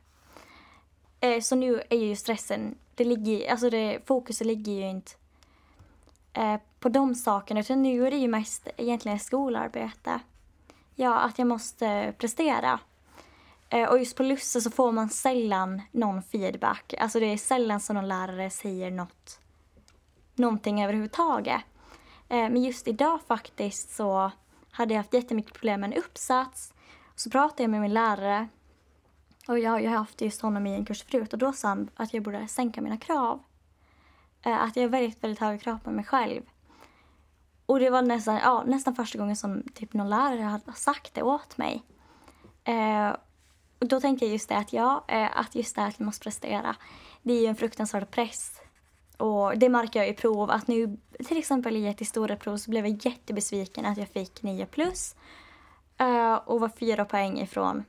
Eh, 1.19 1.41
så 1.41 1.55
nu 1.55 1.81
är 1.89 1.97
ju 1.97 2.15
stressen, 2.15 2.75
det 2.95 3.03
ligger, 3.03 3.51
alltså 3.51 3.69
det, 3.69 3.99
fokuset 4.05 4.47
ligger 4.47 4.71
ju 4.71 4.89
inte 4.89 5.11
eh, 6.33 6.59
på 6.79 6.89
de 6.89 7.15
sakerna 7.15 7.59
utan 7.59 7.83
nu 7.83 8.07
är 8.07 8.11
det 8.11 8.17
ju 8.17 8.27
mest 8.27 8.67
egentligen 8.77 9.19
skolarbete. 9.19 10.19
Ja, 10.95 11.19
att 11.19 11.39
jag 11.39 11.47
måste 11.47 12.13
prestera. 12.17 12.79
Eh, 13.69 13.89
och 13.89 13.99
just 13.99 14.17
på 14.17 14.23
Lusse 14.23 14.61
så 14.61 14.71
får 14.71 14.91
man 14.91 15.09
sällan 15.09 15.81
någon 15.91 16.23
feedback. 16.23 16.93
Alltså 16.99 17.19
det 17.19 17.25
är 17.25 17.37
sällan 17.37 17.79
som 17.79 17.95
någon 17.95 18.07
lärare 18.07 18.49
säger 18.49 18.91
något, 18.91 19.39
någonting 20.35 20.83
överhuvudtaget. 20.83 21.61
Eh, 22.29 22.49
men 22.49 22.63
just 22.63 22.87
idag 22.87 23.19
faktiskt 23.27 23.95
så 23.95 24.31
hade 24.71 24.93
jag 24.93 24.99
haft 24.99 25.13
jättemycket 25.13 25.53
problem 25.53 25.81
med 25.81 25.93
en 25.93 25.97
uppsats. 25.97 26.73
Så 27.15 27.29
pratade 27.29 27.63
jag 27.63 27.69
med 27.69 27.81
min 27.81 27.93
lärare 27.93 28.47
och 29.47 29.59
jag 29.59 29.71
har 29.71 29.79
ju 29.79 29.87
haft 29.87 30.21
just 30.21 30.41
honom 30.41 30.67
i 30.67 30.75
en 30.75 30.85
kurs 30.85 31.03
förut 31.03 31.33
och 31.33 31.39
då 31.39 31.53
sa 31.53 31.67
han 31.67 31.89
att 31.95 32.13
jag 32.13 32.23
borde 32.23 32.47
sänka 32.47 32.81
mina 32.81 32.97
krav. 32.97 33.43
Eh, 34.41 34.63
att 34.63 34.75
jag 34.75 34.83
har 34.83 34.89
väldigt, 34.89 35.23
väldigt 35.23 35.39
höga 35.39 35.57
krav 35.57 35.79
på 35.83 35.91
mig 35.91 36.05
själv. 36.05 36.41
Och 37.65 37.79
det 37.79 37.89
var 37.89 38.01
nästan, 38.01 38.35
ja, 38.35 38.63
nästan 38.67 38.95
första 38.95 39.17
gången 39.17 39.35
som 39.35 39.63
typ 39.73 39.93
någon 39.93 40.09
lärare 40.09 40.41
hade 40.41 40.73
sagt 40.73 41.13
det 41.13 41.23
åt 41.23 41.57
mig. 41.57 41.83
Eh, 42.63 43.15
och 43.79 43.87
då 43.87 43.99
tänkte 43.99 44.25
jag 44.25 44.31
just 44.31 44.49
det 44.49 44.57
att 44.57 44.73
ja, 44.73 45.05
att 45.33 45.55
just 45.55 45.75
det 45.75 45.83
att 45.83 45.99
vi 45.99 46.05
måste 46.05 46.23
prestera, 46.23 46.75
det 47.21 47.33
är 47.33 47.41
ju 47.41 47.47
en 47.47 47.55
fruktansvärd 47.55 48.11
press. 48.11 48.61
Och 49.17 49.57
det 49.57 49.69
märker 49.69 49.99
jag 49.99 50.09
i 50.09 50.13
prov 50.13 50.51
att 50.51 50.67
nu, 50.67 50.97
till 51.27 51.37
exempel 51.37 51.75
i 51.75 51.87
ett 51.87 52.01
historieprov 52.01 52.57
så 52.57 52.69
blev 52.69 52.87
jag 52.87 53.05
jättebesviken 53.05 53.85
att 53.85 53.97
jag 53.97 54.09
fick 54.09 54.43
9 54.43 54.65
plus. 54.65 55.15
Eh, 55.97 56.35
och 56.35 56.59
var 56.59 56.69
fyra 56.69 57.05
poäng 57.05 57.39
ifrån, 57.39 57.83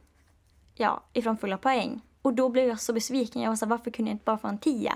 ja, 0.74 1.02
ifrån 1.12 1.36
fulla 1.36 1.58
poäng. 1.58 2.00
Och 2.22 2.34
då 2.34 2.48
blev 2.48 2.68
jag 2.68 2.80
så 2.80 2.92
besviken. 2.92 3.42
Jag 3.42 3.50
var 3.50 3.56
så 3.56 3.66
varför 3.66 3.90
kunde 3.90 4.10
jag 4.10 4.14
inte 4.14 4.24
bara 4.24 4.38
få 4.38 4.48
en 4.48 4.58
10? 4.58 4.92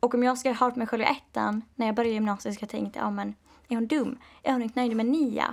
Och 0.00 0.14
om 0.14 0.22
jag 0.22 0.38
skulle 0.38 0.54
ha 0.54 0.66
hört 0.66 0.76
mig 0.76 0.86
själv 0.86 1.02
i 1.02 1.06
ettan 1.06 1.62
när 1.74 1.86
jag 1.86 1.94
började 1.94 2.14
gymnasiet 2.14 2.54
så 2.54 2.62
jag 2.62 2.70
tänkte 2.70 2.98
ja 2.98 3.10
men 3.10 3.34
är 3.68 3.74
hon 3.74 3.86
dum? 3.86 4.18
Är 4.42 4.52
hon 4.52 4.62
inte 4.62 4.80
nöjd 4.80 4.96
med 4.96 5.06
9? 5.06 5.44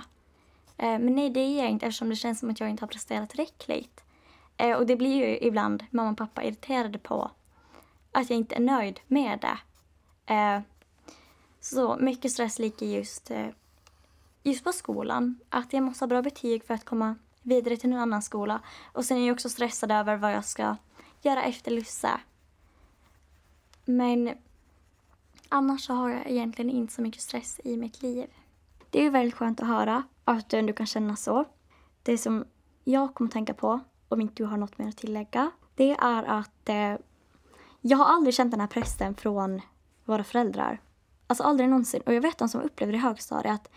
Eh, 0.76 0.98
men 0.98 1.14
nej, 1.14 1.30
det 1.30 1.40
är 1.40 1.58
jag 1.58 1.70
inte 1.70 1.86
eftersom 1.86 2.08
det 2.08 2.16
känns 2.16 2.40
som 2.40 2.50
att 2.50 2.60
jag 2.60 2.70
inte 2.70 2.82
har 2.82 2.88
presterat 2.88 3.30
tillräckligt. 3.30 4.04
Eh, 4.56 4.76
och 4.76 4.86
det 4.86 4.96
blir 4.96 5.14
ju 5.14 5.38
ibland 5.38 5.84
mamma 5.90 6.10
och 6.10 6.18
pappa 6.18 6.44
irriterade 6.44 6.98
på 6.98 7.30
att 8.12 8.30
jag 8.30 8.36
inte 8.36 8.54
är 8.54 8.60
nöjd 8.60 9.00
med 9.06 9.38
det. 9.40 9.58
Eh, 10.30 10.60
så 11.60 11.96
mycket 11.96 12.32
stress 12.32 12.58
ligger 12.58 12.86
just, 12.86 13.30
eh, 13.30 13.48
just 14.42 14.64
på 14.64 14.72
skolan. 14.72 15.40
Att 15.48 15.72
jag 15.72 15.82
måste 15.82 16.02
ha 16.02 16.08
bra 16.08 16.22
betyg 16.22 16.64
för 16.64 16.74
att 16.74 16.84
komma 16.84 17.14
vidare 17.42 17.76
till 17.76 17.92
en 17.92 17.98
annan 17.98 18.22
skola. 18.22 18.60
Och 18.92 19.04
sen 19.04 19.16
är 19.16 19.26
jag 19.26 19.34
också 19.34 19.48
stressad 19.48 19.92
över 19.92 20.16
vad 20.16 20.32
jag 20.32 20.44
ska 20.44 20.76
göra 21.22 21.42
efter 21.42 21.70
Lusse. 21.70 22.20
Men 23.84 24.30
annars 25.48 25.86
så 25.86 25.94
har 25.94 26.08
jag 26.10 26.30
egentligen 26.30 26.70
inte 26.70 26.92
så 26.92 27.02
mycket 27.02 27.22
stress 27.22 27.60
i 27.64 27.76
mitt 27.76 28.02
liv. 28.02 28.30
Det 28.90 28.98
är 28.98 29.02
ju 29.02 29.10
väldigt 29.10 29.34
skönt 29.34 29.60
att 29.60 29.68
höra 29.68 30.02
att 30.24 30.50
du 30.50 30.58
ändå 30.58 30.72
kan 30.72 30.86
känna 30.86 31.16
så. 31.16 31.44
Det 32.02 32.18
som 32.18 32.44
jag 32.84 33.14
kommer 33.14 33.28
att 33.28 33.32
tänka 33.32 33.54
på 33.54 33.80
om 34.08 34.20
inte 34.20 34.34
du 34.34 34.44
har 34.44 34.56
något 34.56 34.78
mer 34.78 34.88
att 34.88 34.96
tillägga, 34.96 35.50
det 35.74 35.90
är 35.90 36.24
att 36.24 36.68
eh, 36.68 36.96
jag 37.80 37.98
har 37.98 38.04
aldrig 38.04 38.34
känt 38.34 38.50
den 38.50 38.60
här 38.60 38.66
pressen 38.66 39.14
från 39.14 39.60
våra 40.10 40.24
föräldrar. 40.24 40.80
Alltså 41.26 41.44
aldrig 41.44 41.68
någonsin. 41.68 42.02
Och 42.06 42.14
jag 42.14 42.20
vet 42.20 42.38
de 42.38 42.48
som 42.48 42.60
upplevde 42.60 42.92
det 42.92 42.98
i 42.98 43.00
högstadiet 43.00 43.54
att 43.54 43.70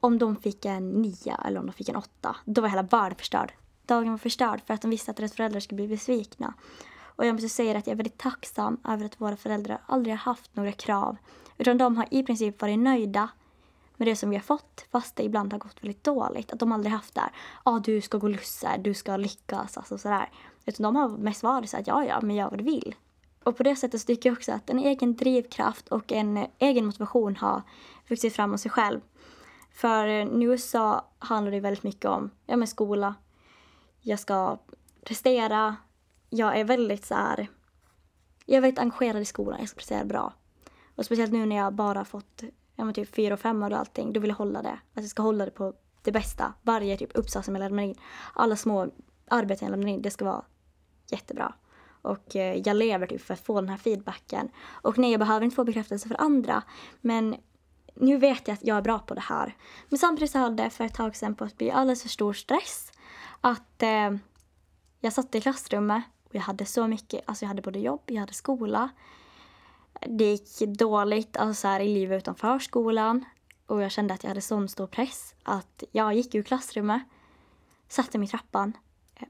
om 0.00 0.18
de 0.18 0.36
fick 0.36 0.64
en 0.64 0.90
nia 0.90 1.40
eller 1.44 1.60
om 1.60 1.66
de 1.66 1.72
fick 1.72 1.88
en 1.88 1.96
åtta, 1.96 2.36
då 2.44 2.60
var 2.60 2.68
hela 2.68 2.82
världen 2.82 3.18
förstörd. 3.18 3.52
Dagen 3.86 4.10
var 4.10 4.18
förstörd 4.18 4.60
för 4.66 4.74
att 4.74 4.82
de 4.82 4.90
visste 4.90 5.10
att 5.10 5.16
deras 5.16 5.32
föräldrar 5.32 5.60
skulle 5.60 5.76
bli 5.76 5.88
besvikna. 5.88 6.54
Och 7.16 7.26
jag 7.26 7.32
måste 7.32 7.48
säga 7.48 7.78
att 7.78 7.86
jag 7.86 7.92
är 7.92 7.96
väldigt 7.96 8.18
tacksam 8.18 8.80
över 8.88 9.04
att 9.04 9.20
våra 9.20 9.36
föräldrar 9.36 9.80
aldrig 9.86 10.12
har 10.12 10.18
haft 10.18 10.56
några 10.56 10.72
krav. 10.72 11.16
Utan 11.58 11.78
de 11.78 11.96
har 11.96 12.06
i 12.10 12.22
princip 12.22 12.60
varit 12.62 12.78
nöjda 12.78 13.28
med 13.96 14.08
det 14.08 14.16
som 14.16 14.30
vi 14.30 14.36
har 14.36 14.42
fått 14.42 14.86
fast 14.90 15.16
det 15.16 15.22
ibland 15.22 15.52
har 15.52 15.60
gått 15.60 15.82
väldigt 15.82 16.04
dåligt. 16.04 16.52
Att 16.52 16.58
de 16.58 16.72
aldrig 16.72 16.92
haft 16.92 17.14
där, 17.14 17.30
ja 17.64 17.72
ah, 17.72 17.78
du 17.78 18.00
ska 18.00 18.18
gå 18.18 18.28
lusse, 18.28 18.76
du 18.78 18.94
ska 18.94 19.16
lyckas, 19.16 19.76
alltså 19.76 19.98
sådär. 19.98 20.30
Utan 20.64 20.84
de 20.84 20.96
har 20.96 21.08
mest 21.08 21.42
varit 21.42 21.70
så 21.70 21.76
att 21.76 21.86
ja, 21.86 22.04
ja, 22.04 22.20
men 22.22 22.36
gör 22.36 22.50
vad 22.50 22.58
du 22.58 22.64
vill. 22.64 22.94
Och 23.46 23.56
på 23.56 23.62
det 23.62 23.76
sättet 23.76 24.00
så 24.00 24.06
tycker 24.06 24.28
jag 24.28 24.36
också 24.36 24.52
att 24.52 24.70
en 24.70 24.78
egen 24.78 25.16
drivkraft 25.16 25.88
och 25.88 26.12
en 26.12 26.46
egen 26.58 26.86
motivation 26.86 27.36
har 27.36 27.62
vuxit 28.08 28.34
fram 28.34 28.50
hos 28.50 28.60
sig 28.60 28.70
själv. 28.70 29.00
För 29.72 30.06
eh, 30.06 30.26
nu 30.26 30.58
så 30.58 31.04
handlar 31.18 31.52
det 31.52 31.60
väldigt 31.60 31.82
mycket 31.82 32.04
om 32.04 32.30
ja, 32.46 32.56
men 32.56 32.68
skola. 32.68 33.14
Jag 34.00 34.18
ska 34.18 34.58
prestera. 35.04 35.76
Jag 36.30 36.60
är 36.60 36.64
väldigt 36.64 37.04
så 37.04 37.14
här, 37.14 37.48
Jag 38.46 38.56
är 38.56 38.60
väldigt 38.60 38.78
engagerad 38.78 39.22
i 39.22 39.24
skolan. 39.24 39.58
Jag 39.60 39.68
ska 39.68 39.76
prestera 39.76 40.04
bra. 40.04 40.32
Och 40.94 41.04
speciellt 41.04 41.32
nu 41.32 41.46
när 41.46 41.56
jag 41.56 41.74
bara 41.74 42.04
fått 42.04 42.42
ja, 42.76 42.84
men 42.84 42.94
typ 42.94 43.14
fyra 43.14 43.34
och 43.34 43.40
fem 43.40 43.62
och 43.62 43.72
allting, 43.72 44.12
då 44.12 44.20
vill 44.20 44.30
jag 44.30 44.36
hålla 44.36 44.62
det. 44.62 44.78
Att 44.94 45.02
jag 45.02 45.08
ska 45.08 45.22
hålla 45.22 45.44
det 45.44 45.50
på 45.50 45.74
det 46.02 46.12
bästa. 46.12 46.54
Varje 46.62 46.96
typ 46.96 47.10
uppsats 47.14 47.46
som 47.46 47.54
jag 47.54 47.62
lämnar 47.62 47.82
in, 47.82 47.94
alla 48.34 48.56
små 48.56 48.88
arbeten 49.28 49.66
jag 49.66 49.70
lämnar 49.70 49.88
in, 49.88 50.02
det 50.02 50.10
ska 50.10 50.24
vara 50.24 50.44
jättebra. 51.10 51.54
Och 52.06 52.36
eh, 52.36 52.62
jag 52.64 52.76
lever 52.76 53.06
typ 53.06 53.22
för 53.22 53.34
att 53.34 53.40
få 53.40 53.60
den 53.60 53.68
här 53.68 53.76
feedbacken. 53.76 54.48
Och 54.68 54.98
nej, 54.98 55.10
jag 55.10 55.20
behöver 55.20 55.44
inte 55.44 55.56
få 55.56 55.64
bekräftelse 55.64 56.08
från 56.08 56.16
andra. 56.16 56.62
Men 57.00 57.36
nu 57.94 58.16
vet 58.16 58.48
jag 58.48 58.54
att 58.54 58.64
jag 58.64 58.76
är 58.76 58.82
bra 58.82 58.98
på 58.98 59.14
det 59.14 59.20
här. 59.20 59.56
Men 59.88 59.98
samtidigt 59.98 60.30
så 60.30 60.38
höll 60.38 60.56
det 60.56 60.70
för 60.70 60.84
ett 60.84 60.94
tag 60.94 61.16
sedan 61.16 61.34
på 61.34 61.44
att 61.44 61.58
bli 61.58 61.70
alldeles 61.70 62.02
för 62.02 62.08
stor 62.08 62.32
stress. 62.32 62.92
Att 63.40 63.82
eh, 63.82 64.16
jag 65.00 65.12
satt 65.12 65.34
i 65.34 65.40
klassrummet 65.40 66.02
och 66.28 66.34
jag 66.34 66.42
hade 66.42 66.66
så 66.66 66.86
mycket, 66.86 67.22
alltså 67.26 67.44
jag 67.44 67.48
hade 67.48 67.62
både 67.62 67.78
jobb, 67.78 68.02
jag 68.06 68.20
hade 68.20 68.34
skola 68.34 68.90
det 70.00 70.24
gick 70.24 70.58
dåligt 70.78 71.36
alltså 71.36 71.68
här, 71.68 71.80
i 71.80 71.94
livet 71.94 72.22
utanför 72.22 72.58
skolan. 72.58 73.24
Och 73.66 73.82
jag 73.82 73.92
kände 73.92 74.14
att 74.14 74.22
jag 74.22 74.30
hade 74.30 74.40
sån 74.40 74.68
stor 74.68 74.86
press 74.86 75.34
att 75.42 75.82
jag 75.92 76.14
gick 76.14 76.34
ur 76.34 76.42
klassrummet, 76.42 77.02
satte 77.88 78.18
mig 78.18 78.26
i 78.26 78.30
trappan 78.30 78.72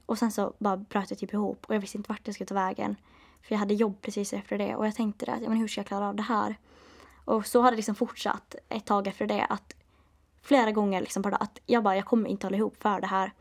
och 0.05 0.17
sen 0.17 0.31
så 0.31 0.53
bara 0.57 0.77
bröt 0.77 1.09
jag 1.09 1.19
typ 1.19 1.33
ihop 1.33 1.65
och 1.65 1.75
jag 1.75 1.79
visste 1.79 1.97
inte 1.97 2.09
vart 2.09 2.21
jag 2.23 2.35
skulle 2.35 2.47
ta 2.47 2.55
vägen. 2.55 2.95
För 3.41 3.55
jag 3.55 3.59
hade 3.59 3.73
jobb 3.73 4.01
precis 4.01 4.33
efter 4.33 4.57
det 4.57 4.75
och 4.75 4.87
jag 4.87 4.95
tänkte 4.95 5.31
att 5.31 5.41
ja, 5.41 5.49
men 5.49 5.57
hur 5.57 5.67
ska 5.67 5.79
jag 5.79 5.87
klara 5.87 6.07
av 6.07 6.15
det 6.15 6.23
här? 6.23 6.57
Och 7.25 7.45
så 7.45 7.61
har 7.61 7.71
det 7.71 7.77
liksom 7.77 7.95
fortsatt 7.95 8.55
ett 8.69 8.85
tag 8.85 9.07
efter 9.07 9.27
det 9.27 9.45
att 9.49 9.73
flera 10.41 10.71
gånger 10.71 11.01
liksom 11.01 11.21
dag. 11.21 11.37
att 11.39 11.59
jag 11.65 11.83
bara, 11.83 11.95
jag 11.95 12.05
kommer 12.05 12.29
inte 12.29 12.47
hålla 12.47 12.57
ihop 12.57 12.81
för 12.81 13.01
det 13.01 13.07
här. 13.07 13.33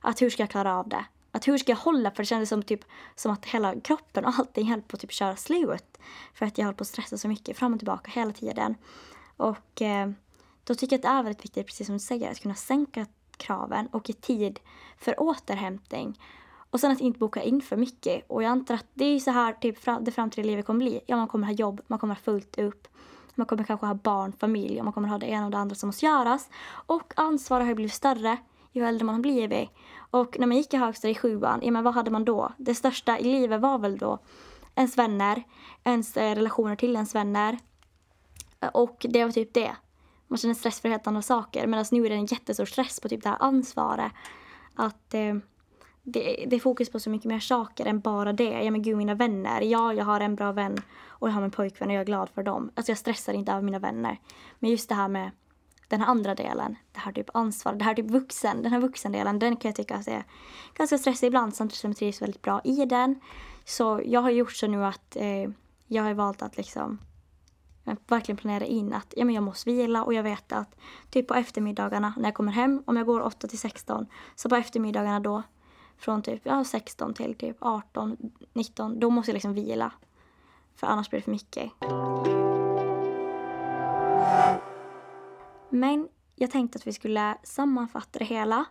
Att 0.00 0.22
hur 0.22 0.30
ska 0.30 0.42
jag 0.42 0.50
klara 0.50 0.78
av 0.78 0.88
det? 0.88 1.04
Att 1.30 1.48
hur 1.48 1.58
ska 1.58 1.72
jag 1.72 1.76
hålla? 1.76 2.10
För 2.10 2.22
det 2.22 2.26
kändes 2.26 2.48
som, 2.48 2.62
typ, 2.62 2.84
som 3.14 3.32
att 3.32 3.44
hela 3.44 3.80
kroppen 3.80 4.24
och 4.24 4.34
allting 4.38 4.70
höll 4.70 4.82
på 4.82 4.94
att 4.94 5.00
typ 5.00 5.12
köra 5.12 5.36
slut. 5.36 5.98
För 6.34 6.46
att 6.46 6.58
jag 6.58 6.64
höll 6.64 6.74
på 6.74 6.82
att 6.82 6.88
stressa 6.88 7.18
så 7.18 7.28
mycket 7.28 7.56
fram 7.56 7.72
och 7.72 7.78
tillbaka 7.78 8.10
hela 8.10 8.32
tiden. 8.32 8.74
Och 9.36 9.82
eh, 9.82 10.10
då 10.64 10.74
tycker 10.74 10.96
jag 10.96 10.98
att 10.98 11.02
det 11.02 11.08
är 11.08 11.22
väldigt 11.22 11.44
viktigt, 11.44 11.66
precis 11.66 11.86
som 11.86 11.94
du 11.94 12.00
säger, 12.00 12.30
att 12.30 12.40
kunna 12.40 12.54
sänka 12.54 13.06
kraven 13.36 13.86
och 13.86 14.10
i 14.10 14.12
tid 14.12 14.60
för 14.98 15.22
återhämtning. 15.22 16.20
Och 16.70 16.80
sen 16.80 16.92
att 16.92 17.00
inte 17.00 17.18
boka 17.18 17.42
in 17.42 17.60
för 17.60 17.76
mycket. 17.76 18.24
Och 18.26 18.42
jag 18.42 18.50
antar 18.50 18.74
att 18.74 18.86
det 18.94 19.04
är 19.04 19.18
så 19.18 19.30
här 19.30 19.52
typ, 19.52 19.78
det 20.00 20.12
framtida 20.12 20.46
livet 20.46 20.66
kommer 20.66 20.78
bli. 20.78 21.00
Ja, 21.06 21.16
man 21.16 21.28
kommer 21.28 21.46
ha 21.46 21.54
jobb, 21.54 21.80
man 21.86 21.98
kommer 21.98 22.14
ha 22.14 22.20
fullt 22.22 22.58
upp. 22.58 22.88
Man 23.34 23.46
kommer 23.46 23.64
kanske 23.64 23.86
ha 23.86 23.94
barn, 23.94 24.32
familj 24.32 24.78
och 24.78 24.84
man 24.84 24.92
kommer 24.92 25.08
ha 25.08 25.18
det 25.18 25.26
ena 25.26 25.44
och 25.44 25.50
det 25.50 25.58
andra 25.58 25.74
som 25.74 25.88
måste 25.88 26.06
göras. 26.06 26.48
Och 26.86 27.12
ansvaret 27.16 27.64
har 27.64 27.68
ju 27.68 27.74
blivit 27.74 27.94
större 27.94 28.38
ju 28.74 28.84
äldre 28.84 29.04
man 29.04 29.14
har 29.14 29.22
blivit. 29.22 29.70
Och 29.96 30.38
när 30.38 30.46
man 30.46 30.56
gick 30.56 30.74
i 30.74 30.76
högstadiet 30.76 31.16
i 31.16 31.20
sjuan, 31.20 31.60
ja 31.62 31.70
men 31.70 31.84
vad 31.84 31.94
hade 31.94 32.10
man 32.10 32.24
då? 32.24 32.52
Det 32.56 32.74
största 32.74 33.18
i 33.18 33.24
livet 33.24 33.60
var 33.60 33.78
väl 33.78 33.98
då 33.98 34.18
ens 34.74 34.98
vänner, 34.98 35.42
ens 35.84 36.16
relationer 36.16 36.76
till 36.76 36.94
ens 36.94 37.14
vänner. 37.14 37.58
Och 38.72 39.06
det 39.08 39.24
var 39.24 39.32
typ 39.32 39.54
det. 39.54 39.76
Man 40.34 40.38
känner 40.38 40.54
stress 40.54 40.80
för 40.80 40.88
helt 40.88 41.06
andra 41.06 41.22
saker. 41.22 41.66
Medan 41.66 41.84
nu 41.90 42.06
är 42.06 42.10
det 42.10 42.14
en 42.14 42.26
jättestor 42.26 42.64
stress 42.64 43.00
på 43.00 43.08
typ 43.08 43.22
det 43.22 43.28
här 43.28 43.36
ansvaret. 43.40 44.12
Att 44.74 45.14
eh, 45.14 45.34
det, 46.02 46.44
det, 46.48 46.56
är 46.56 46.60
fokus 46.60 46.90
på 46.90 47.00
så 47.00 47.10
mycket 47.10 47.28
mer 47.28 47.40
saker 47.40 47.86
än 47.86 48.00
bara 48.00 48.32
det. 48.32 48.62
Ja 48.62 48.70
men 48.70 48.82
gud, 48.82 48.96
mina 48.96 49.14
vänner. 49.14 49.60
Ja, 49.60 49.92
jag 49.92 50.04
har 50.04 50.20
en 50.20 50.34
bra 50.34 50.52
vän 50.52 50.82
och 51.06 51.28
jag 51.28 51.32
har 51.32 51.40
min 51.40 51.50
pojkvän 51.50 51.88
och 51.88 51.94
jag 51.94 52.00
är 52.00 52.04
glad 52.04 52.30
för 52.30 52.42
dem. 52.42 52.70
Alltså 52.74 52.90
jag 52.90 52.98
stressar 52.98 53.32
inte 53.32 53.52
över 53.52 53.62
mina 53.62 53.78
vänner. 53.78 54.20
Men 54.58 54.70
just 54.70 54.88
det 54.88 54.94
här 54.94 55.08
med 55.08 55.30
den 55.88 56.00
här 56.00 56.06
andra 56.06 56.34
delen, 56.34 56.76
det 56.92 56.98
här 56.98 57.12
typ 57.12 57.30
ansvar, 57.36 57.72
det 57.72 57.84
här 57.84 57.94
typ 57.94 58.10
vuxen, 58.10 58.62
den 58.62 58.72
här 58.72 58.80
vuxendelen, 58.80 59.38
den 59.38 59.56
kan 59.56 59.68
jag 59.68 59.76
tycka 59.76 60.02
är 60.06 60.24
ganska 60.74 60.98
stressig 60.98 61.26
ibland 61.26 61.54
samtidigt 61.54 61.80
som 61.80 61.90
jag 61.90 61.96
trivs 61.96 62.22
väldigt 62.22 62.42
bra 62.42 62.60
i 62.64 62.84
den. 62.84 63.20
Så 63.64 64.00
jag 64.04 64.20
har 64.20 64.30
gjort 64.30 64.52
så 64.52 64.66
nu 64.66 64.84
att 64.84 65.16
eh, 65.16 65.50
jag 65.86 66.02
har 66.02 66.14
valt 66.14 66.42
att 66.42 66.56
liksom 66.56 66.98
verkligen 67.84 68.36
planera 68.36 68.64
in 68.64 68.92
att 68.92 69.14
ja, 69.16 69.24
men 69.24 69.34
jag 69.34 69.44
måste 69.44 69.70
vila 69.70 70.04
och 70.04 70.14
jag 70.14 70.22
vet 70.22 70.52
att 70.52 70.76
typ 71.10 71.28
på 71.28 71.34
eftermiddagarna 71.34 72.14
när 72.16 72.24
jag 72.24 72.34
kommer 72.34 72.52
hem, 72.52 72.82
om 72.86 72.96
jag 72.96 73.06
går 73.06 73.20
8 73.20 73.48
till 73.48 73.58
16, 73.58 74.06
så 74.34 74.48
på 74.48 74.56
eftermiddagarna 74.56 75.20
då 75.20 75.42
från 75.98 76.22
typ 76.22 76.40
ja, 76.44 76.64
16 76.64 77.14
till 77.14 77.34
typ 77.34 77.56
18, 77.60 78.16
19, 78.52 79.00
då 79.00 79.10
måste 79.10 79.30
jag 79.30 79.34
liksom 79.34 79.54
vila. 79.54 79.92
För 80.76 80.86
annars 80.86 81.10
blir 81.10 81.20
det 81.20 81.24
för 81.24 81.30
mycket. 81.30 81.70
Men 85.70 86.08
jag 86.36 86.50
tänkte 86.50 86.76
att 86.76 86.86
vi 86.86 86.92
skulle 86.92 87.36
sammanfatta 87.42 88.18
det 88.18 88.24
hela. 88.24 88.64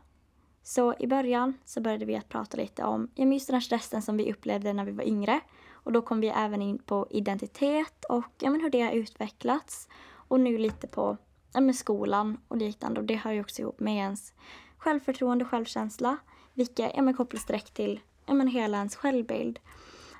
Så 0.63 0.93
i 0.99 1.07
början 1.07 1.53
så 1.65 1.81
började 1.81 2.05
vi 2.05 2.15
att 2.15 2.29
prata 2.29 2.57
lite 2.57 2.83
om 2.83 3.07
just 3.15 3.47
den 3.47 3.53
här 3.53 3.61
stressen 3.61 4.01
som 4.01 4.17
vi 4.17 4.31
upplevde 4.31 4.73
när 4.73 4.85
vi 4.85 4.91
var 4.91 5.03
yngre. 5.03 5.39
Och 5.71 5.91
då 5.91 6.01
kom 6.01 6.19
vi 6.19 6.27
även 6.27 6.61
in 6.61 6.77
på 6.77 7.07
identitet 7.09 8.05
och 8.09 8.33
ja, 8.39 8.49
men 8.49 8.61
hur 8.61 8.69
det 8.69 8.81
har 8.81 8.91
utvecklats. 8.91 9.87
Och 10.11 10.39
nu 10.39 10.57
lite 10.57 10.87
på 10.87 11.17
ja, 11.53 11.61
men 11.61 11.73
skolan 11.73 12.37
och 12.47 12.57
liknande. 12.57 12.99
Och 12.99 13.05
det 13.05 13.15
hör 13.15 13.31
ju 13.31 13.41
också 13.41 13.61
ihop 13.61 13.79
med 13.79 13.95
ens 13.95 14.33
självförtroende 14.77 15.45
och 15.45 15.51
självkänsla. 15.51 16.17
Vilka 16.53 16.91
ja, 16.95 17.01
men 17.01 17.13
kopplas 17.13 17.45
direkt 17.45 17.73
till 17.73 17.99
ja, 18.25 18.33
men 18.33 18.47
hela 18.47 18.77
ens 18.77 18.95
självbild. 18.95 19.59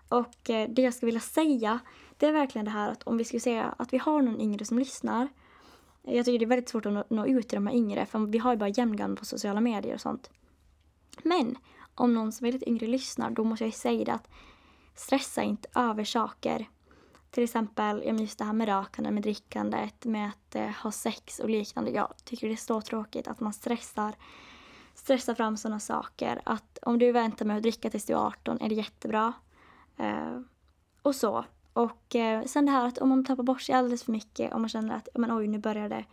Och 0.10 0.49
eh, 0.49 0.69
det 0.69 0.82
jag 0.82 0.93
skulle 0.93 1.08
vilja 1.08 1.21
säga, 1.21 1.79
det 2.17 2.25
är 2.25 2.32
verkligen 2.32 2.65
det 2.65 2.71
här 2.71 2.91
att 2.91 3.03
om 3.03 3.17
vi 3.17 3.23
skulle 3.23 3.39
säga 3.39 3.75
att 3.77 3.93
vi 3.93 3.97
har 3.97 4.21
någon 4.21 4.41
yngre 4.41 4.65
som 4.65 4.79
lyssnar 4.79 5.27
jag 6.04 6.26
tycker 6.26 6.39
det 6.39 6.46
är 6.46 6.48
väldigt 6.48 6.70
svårt 6.70 6.86
att 6.86 6.94
nå, 6.94 7.04
nå 7.10 7.26
ut 7.26 7.48
till 7.48 7.56
de 7.56 7.68
här 7.68 7.76
yngre 7.76 8.06
för 8.06 8.20
vi 8.20 8.38
har 8.38 8.52
ju 8.52 8.58
bara 8.58 8.70
jämngamla 8.70 9.16
på 9.16 9.26
sociala 9.26 9.62
medier 9.62 9.94
och 9.94 10.02
sånt. 10.02 10.30
Men 11.24 11.56
om 11.96 12.13
någon 12.13 12.32
som 12.32 12.48
är 12.48 12.52
lite 12.52 12.70
yngre 12.70 12.88
lyssnar 12.88 13.32
då 13.32 13.44
måste 13.44 13.63
jag 13.63 13.68
ju 13.68 13.72
säga 13.72 14.06
det 14.06 14.13
att 14.13 14.30
stressa 14.96 15.42
inte 15.42 15.70
över 15.76 16.04
saker. 16.04 16.70
Till 17.32 17.44
exempel 17.44 18.20
just 18.20 18.38
det 18.38 18.46
här 18.46 18.54
med 18.54 18.68
rökandet, 18.68 19.13
med 19.13 19.24
drickandet, 19.24 20.06
med 20.06 20.30
att 20.30 20.56
eh, 20.56 20.70
ha 20.70 20.92
sex 20.92 21.39
och 21.39 21.50
liknande. 21.50 21.92
Jag 21.92 22.13
tycker 22.24 22.48
det 22.48 22.54
är 22.54 22.58
så 22.58 22.82
tråkigt 22.82 23.28
att 23.28 23.39
man 23.39 23.54
stressar, 23.54 24.16
stressar 24.94 25.36
fram 25.36 25.58
sådana 25.58 25.80
saker. 25.80 26.42
Att 26.46 26.78
om 26.82 27.00
du 27.00 27.12
väntar 27.12 27.46
med 27.46 27.58
att 27.58 27.63
dricka 27.63 27.89
tills 27.89 28.06
du 28.06 28.13
är 28.13 28.18
18 28.18 28.62
är 28.62 28.70
det 28.70 28.76
jättebra. 28.76 29.34
Eh, 29.98 30.39
och 31.02 31.16
så. 31.16 31.46
Och 31.73 32.15
eh, 32.15 32.45
sen 32.45 32.65
det 32.65 32.71
här 32.71 32.88
att 32.88 32.97
om 32.97 33.09
man 33.09 33.25
tappar 33.25 33.43
bort 33.43 33.62
sig 33.62 33.75
alldeles 33.75 34.03
för 34.03 34.12
mycket, 34.12 34.53
om 34.53 34.62
man 34.62 34.69
känner 34.69 34.95
att 34.95 35.07
men, 35.13 35.38
oj, 35.38 35.47
nu 35.47 35.57
börjar 35.57 35.89
det 35.89 36.05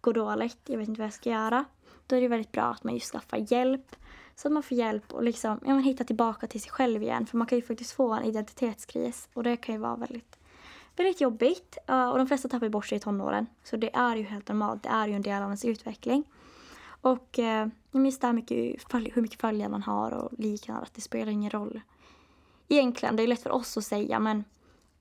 gå 0.00 0.12
dåligt, 0.12 0.58
jag 0.66 0.78
vet 0.78 0.88
inte 0.88 1.00
vad 1.00 1.06
jag 1.06 1.14
ska 1.14 1.30
göra. 1.30 1.64
Då 2.06 2.16
är 2.16 2.20
det 2.20 2.28
väldigt 2.28 2.52
bra 2.52 2.62
att 2.62 2.84
man 2.84 2.94
just 2.94 3.12
skaffar 3.12 3.52
hjälp. 3.52 3.96
Så 4.34 4.48
att 4.48 4.52
man 4.52 4.62
får 4.62 4.78
hjälp 4.78 5.12
och 5.12 5.22
liksom, 5.22 5.60
ja, 5.64 5.74
man 5.74 5.82
hittar 5.82 6.04
tillbaka 6.04 6.46
till 6.46 6.60
sig 6.60 6.70
själv 6.70 7.02
igen. 7.02 7.26
För 7.26 7.38
man 7.38 7.46
kan 7.46 7.58
ju 7.58 7.62
faktiskt 7.62 7.92
få 7.92 8.12
en 8.12 8.24
identitetskris 8.24 9.28
och 9.34 9.42
det 9.42 9.56
kan 9.56 9.74
ju 9.74 9.80
vara 9.80 9.96
väldigt, 9.96 10.38
väldigt 10.96 11.20
jobbigt. 11.20 11.78
Uh, 11.90 12.08
och 12.08 12.18
de 12.18 12.26
flesta 12.26 12.48
tappar 12.48 12.68
bort 12.68 12.86
sig 12.86 12.96
i 12.96 13.00
tonåren. 13.00 13.46
Så 13.64 13.76
det 13.76 13.96
är 13.96 14.16
ju 14.16 14.22
helt 14.22 14.48
normalt, 14.48 14.82
det 14.82 14.88
är 14.88 15.08
ju 15.08 15.14
en 15.14 15.22
del 15.22 15.42
av 15.42 15.48
ens 15.48 15.64
utveckling. 15.64 16.24
Och 17.00 17.38
uh, 17.38 18.04
just 18.04 18.20
det 18.20 18.26
här 18.26 18.34
mycket, 18.34 18.56
hur 18.92 19.22
mycket 19.22 19.40
följare 19.40 19.68
man 19.68 19.82
har 19.82 20.10
och 20.10 20.32
liknande, 20.38 20.82
att 20.82 20.94
det 20.94 21.00
spelar 21.00 21.32
ingen 21.32 21.50
roll. 21.50 21.80
Egentligen, 22.68 23.16
det 23.16 23.22
är 23.22 23.26
lätt 23.26 23.42
för 23.42 23.52
oss 23.52 23.76
att 23.76 23.84
säga 23.84 24.18
men 24.18 24.44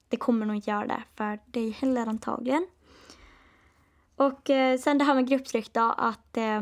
det 0.10 0.18
kommer 0.18 0.46
nog 0.46 0.56
inte 0.56 0.70
göra 0.70 0.88
det 0.88 1.04
för 1.16 1.40
dig 1.46 1.70
heller 1.70 2.08
antagligen. 2.08 2.68
Och 4.16 4.50
eh, 4.50 4.80
sen 4.80 4.98
det 4.98 5.04
här 5.04 5.16
med 5.16 5.28
grupptryck 5.28 5.74
då, 5.74 5.94
att 5.98 6.38
eh, 6.38 6.62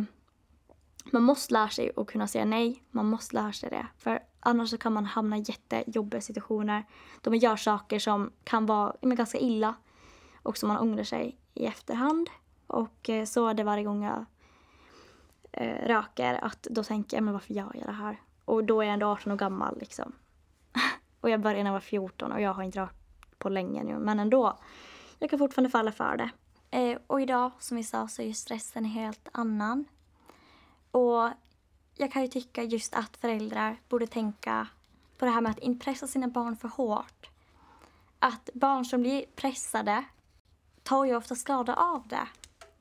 man 1.12 1.24
måste 1.24 1.54
lära 1.54 1.70
sig 1.70 1.92
att 1.96 2.08
kunna 2.08 2.28
säga 2.28 2.46
nej. 2.46 2.84
Man 2.92 3.06
måste 3.06 3.36
lära 3.36 3.54
sig 3.54 3.70
det. 3.70 3.88
För 3.98 4.20
annars 4.40 4.70
så 4.70 4.78
kan 4.78 4.94
man 4.94 5.06
hamna 5.06 5.38
i 5.38 5.44
jättejobbiga 5.48 6.22
situationer 6.22 6.84
då 7.22 7.30
man 7.30 7.40
gör 7.40 7.56
saker 7.56 8.00
som 8.00 8.32
kan 8.44 8.66
vara 8.66 8.96
men, 9.02 9.18
ganska 9.18 9.38
illa 9.38 9.76
och 10.44 10.58
som 10.58 10.70
man 10.70 10.78
ångrar 10.78 11.04
sig 11.04 11.38
i 11.54 11.66
efterhand. 11.66 12.30
Och 12.68 13.10
eh, 13.10 13.26
så 13.26 13.48
är 13.48 13.54
det 13.54 13.64
varje 13.64 13.84
gång 13.84 14.04
jag 14.04 14.26
eh, 15.52 15.88
röker 15.88 16.34
att 16.46 16.64
då 16.64 16.84
tänker 16.84 17.18
jag, 17.18 17.24
men 17.24 17.34
varför 17.34 17.54
gör 17.54 17.72
jag 17.74 17.88
det 17.88 17.92
här? 17.92 18.22
Och 18.46 18.64
då 18.64 18.82
är 18.82 18.86
jag 18.86 18.94
ändå 18.94 19.08
18 19.08 19.32
år 19.32 19.38
gammal 19.38 19.78
liksom. 19.80 20.12
och 21.22 21.30
jag 21.30 21.42
började 21.42 21.64
när 21.64 21.70
jag 21.70 21.74
var 21.74 21.80
14 21.80 22.32
och 22.32 22.42
jag 22.42 22.54
har 22.54 22.64
inte 22.64 22.80
rökt 22.80 23.05
på 23.40 23.50
länge 23.50 23.84
nu, 23.84 24.00
men 24.00 24.20
ändå. 24.20 24.58
Jag 25.20 25.30
kan 25.30 25.40
fortfarande 25.40 25.70
falla 25.70 25.92
för 25.92 26.18
det. 26.18 26.30
Eh, 26.78 26.98
och 27.08 27.22
idag, 27.22 27.52
som 27.60 27.78
vi 27.78 27.84
sa, 27.84 28.08
så 28.08 28.22
är 28.22 28.26
ju 28.26 28.34
stressen 28.34 28.86
helt 28.86 29.30
annan. 29.32 29.86
Och 30.92 31.30
jag 31.96 32.12
kan 32.12 32.22
ju 32.22 32.28
tycka 32.28 32.64
just 32.64 32.94
att 32.94 33.18
föräldrar 33.18 33.78
borde 33.90 34.08
tänka 34.08 34.68
på 35.18 35.26
det 35.26 35.32
här 35.32 35.42
med 35.42 35.52
att 35.52 35.60
inte 35.60 35.86
pressa 35.86 36.08
sina 36.08 36.28
barn 36.28 36.58
för 36.58 36.68
hårt. 36.68 37.30
Att 38.20 38.50
barn 38.54 38.86
som 38.86 39.02
blir 39.02 39.26
pressade 39.36 40.04
tar 40.84 41.06
ju 41.06 41.16
ofta 41.16 41.36
skada 41.36 41.76
av 41.76 42.08
det. 42.08 42.28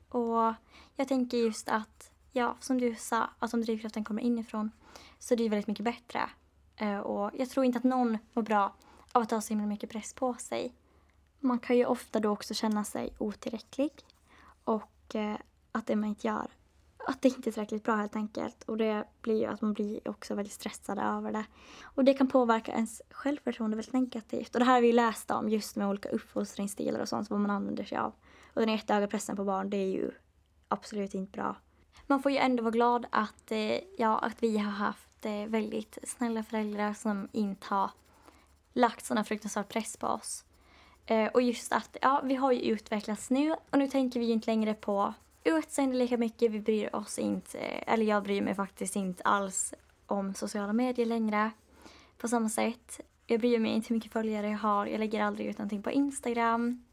Och 0.09 0.55
jag 0.97 1.09
tänker 1.09 1.37
just 1.37 1.69
att, 1.69 2.11
ja, 2.33 2.57
som 2.61 2.79
du 2.79 2.95
sa, 2.95 3.31
att 3.38 3.55
om 3.55 3.62
drivkraften 3.62 4.05
kommer 4.05 4.23
inifrån 4.23 4.71
så 5.19 5.35
är 5.35 5.38
det 5.38 5.49
väldigt 5.49 5.67
mycket 5.67 5.85
bättre. 5.85 6.21
Eh, 6.77 6.99
och 6.99 7.31
jag 7.35 7.51
tror 7.51 7.67
inte 7.67 7.79
att 7.79 7.85
någon 7.85 8.19
mår 8.33 8.43
bra 8.43 8.75
av 9.14 9.22
att 9.22 9.31
ha 9.31 9.40
så 9.40 9.48
himla 9.48 9.66
mycket 9.66 9.90
press 9.90 10.14
på 10.14 10.35
sig. 10.35 10.74
Man 11.40 11.59
kan 11.59 11.77
ju 11.77 11.87
ofta 11.87 12.20
då 12.20 12.31
också 12.31 12.55
känna 12.55 12.85
sig 12.85 13.14
otillräcklig 13.18 13.92
och 14.64 15.14
eh, 15.14 15.37
att 15.72 15.87
det 15.87 15.96
man 15.96 16.09
inte 16.09 16.27
gör, 16.27 16.50
att 17.07 17.22
det 17.22 17.29
inte 17.29 17.50
är 17.50 17.53
tillräckligt 17.53 17.85
bra 17.85 17.94
helt 17.94 18.16
enkelt. 18.16 18.62
Och 18.62 18.77
det 18.77 19.05
blir 19.22 19.40
ju 19.40 19.46
att 19.46 19.61
man 19.61 19.72
blir 19.72 20.09
också 20.09 20.35
väldigt 20.35 20.53
stressad 20.53 20.98
över 20.98 21.33
det. 21.33 21.44
Och 21.83 22.05
det 22.05 22.14
kan 22.14 22.29
påverka 22.29 22.72
ens 22.72 23.03
självförtroende 23.11 23.77
väldigt 23.77 23.92
negativt. 23.92 24.55
Och 24.55 24.59
det 24.59 24.64
här 24.64 24.74
har 24.74 24.81
vi 24.81 24.92
läst 24.92 25.31
om 25.31 25.48
just 25.48 25.77
med 25.77 25.88
olika 25.88 26.09
uppfostringsstilar 26.09 27.00
och 27.00 27.09
sånt, 27.09 27.31
vad 27.31 27.40
man 27.40 27.50
använder 27.50 27.85
sig 27.85 27.98
av. 27.98 28.12
Och 28.55 28.61
den 28.61 28.68
jättehöga 28.68 29.07
pressen 29.07 29.37
på 29.37 29.44
barn, 29.44 29.70
det 29.70 29.77
är 29.77 29.90
ju 29.90 30.11
absolut 30.68 31.14
inte 31.14 31.33
bra. 31.33 31.57
Man 32.07 32.22
får 32.22 32.33
ju 32.33 32.38
ändå 32.38 32.62
vara 32.62 32.70
glad 32.70 33.07
att, 33.11 33.50
eh, 33.50 33.79
ja, 33.98 34.18
att 34.18 34.42
vi 34.42 34.59
har 34.59 34.70
haft 34.70 35.27
eh, 35.27 35.46
väldigt 35.46 35.98
snälla 36.03 36.42
föräldrar 36.42 36.94
som 36.94 37.29
inte 37.33 37.66
har 37.66 37.90
lagt 38.75 39.05
sån 39.05 39.25
fruktansvärd 39.25 39.69
press 39.69 39.97
på 39.97 40.07
oss. 40.07 40.45
Eh, 41.07 41.27
och 41.27 41.43
just 41.43 41.73
att 41.73 41.97
ja, 42.03 42.21
vi 42.25 42.35
har 42.35 42.53
ju 42.53 42.61
utvecklats 42.61 43.31
nu 43.31 43.53
och 43.71 43.79
nu 43.79 43.89
tänker 43.89 44.21
vi 44.21 44.27
ju 44.27 44.33
inte 44.33 44.51
längre 44.51 44.75
på 44.75 45.15
utseende 45.45 45.97
lika 45.97 46.17
mycket. 46.17 46.53
Vi 46.53 46.61
bryr 46.61 46.97
oss 46.97 47.19
inte, 47.19 47.59
eller 47.59 48.05
jag 48.05 48.23
bryr 48.23 48.43
mig 48.43 48.55
faktiskt 48.55 48.97
inte 48.97 49.23
alls 49.23 49.75
om 50.07 50.35
sociala 50.35 50.73
medier 50.73 51.07
längre 51.07 51.51
på 52.19 52.29
samma 52.29 52.49
sätt. 52.49 53.01
Jag 53.27 53.41
bryr 53.41 53.59
mig 53.59 53.71
inte 53.71 53.89
hur 53.89 53.97
mycket 53.97 54.13
följare 54.13 54.49
jag 54.49 54.59
har. 54.59 54.87
Jag 54.87 54.99
lägger 54.99 55.23
aldrig 55.23 55.47
ut 55.47 55.59
någonting 55.59 55.83
på 55.83 55.91
Instagram. 55.91 56.85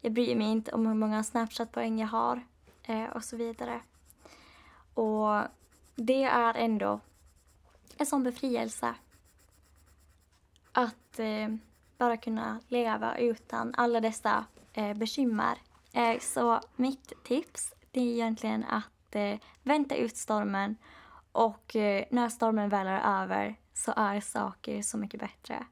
Jag 0.00 0.12
bryr 0.12 0.36
mig 0.36 0.46
inte 0.46 0.72
om 0.72 0.86
hur 0.86 0.94
många 0.94 1.22
Snapchat-poäng 1.22 1.98
jag 1.98 2.08
har 2.08 2.44
eh, 2.82 3.04
och 3.04 3.24
så 3.24 3.36
vidare. 3.36 3.80
Och 4.94 5.42
det 5.94 6.22
är 6.22 6.54
ändå 6.54 7.00
en 7.96 8.06
sån 8.06 8.24
befrielse 8.24 8.94
att 10.72 11.18
eh, 11.18 11.48
bara 11.98 12.16
kunna 12.16 12.60
leva 12.68 13.18
utan 13.18 13.74
alla 13.76 14.00
dessa 14.00 14.44
eh, 14.72 14.96
bekymmer. 14.96 15.58
Eh, 15.92 16.18
så 16.20 16.60
mitt 16.76 17.12
tips 17.24 17.74
det 17.90 18.00
är 18.00 18.12
egentligen 18.12 18.64
att 18.64 19.14
eh, 19.14 19.38
vänta 19.62 19.96
ut 19.96 20.16
stormen 20.16 20.76
och 21.32 21.76
eh, 21.76 22.04
när 22.10 22.28
stormen 22.28 22.68
väl 22.68 22.86
är 22.86 23.22
över 23.22 23.56
så 23.74 23.92
är 23.96 24.20
saker 24.20 24.82
så 24.82 24.98
mycket 24.98 25.20
bättre. 25.20 25.66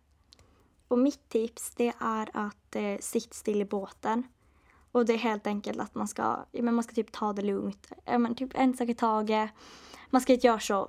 Och 0.89 0.99
mitt 0.99 1.29
tips 1.29 1.71
det 1.77 1.93
är 2.01 2.31
att 2.33 2.77
eh, 2.77 2.99
sitta 3.01 3.35
still 3.35 3.61
i 3.61 3.65
båten. 3.65 4.23
Och 4.93 5.07
det 5.07 5.13
är 5.13 5.19
helt 5.19 5.47
enkelt 5.47 5.81
att 5.81 5.95
man 5.95 6.09
ska, 6.09 6.47
ja, 6.53 6.63
men 6.63 6.75
man 6.75 6.85
ska 6.85 6.95
typ 6.95 7.13
ta 7.13 7.33
det 7.33 7.43
lugnt. 7.43 7.93
Ja, 8.05 8.19
men 8.19 8.35
typ 8.35 8.51
en 8.55 8.77
sak 8.77 8.89
i 8.89 8.95
taget. 8.95 9.51
Man 10.11 10.21
ska 10.21 10.33
inte 10.33 10.47
göra 10.47 10.61
så 10.61 10.89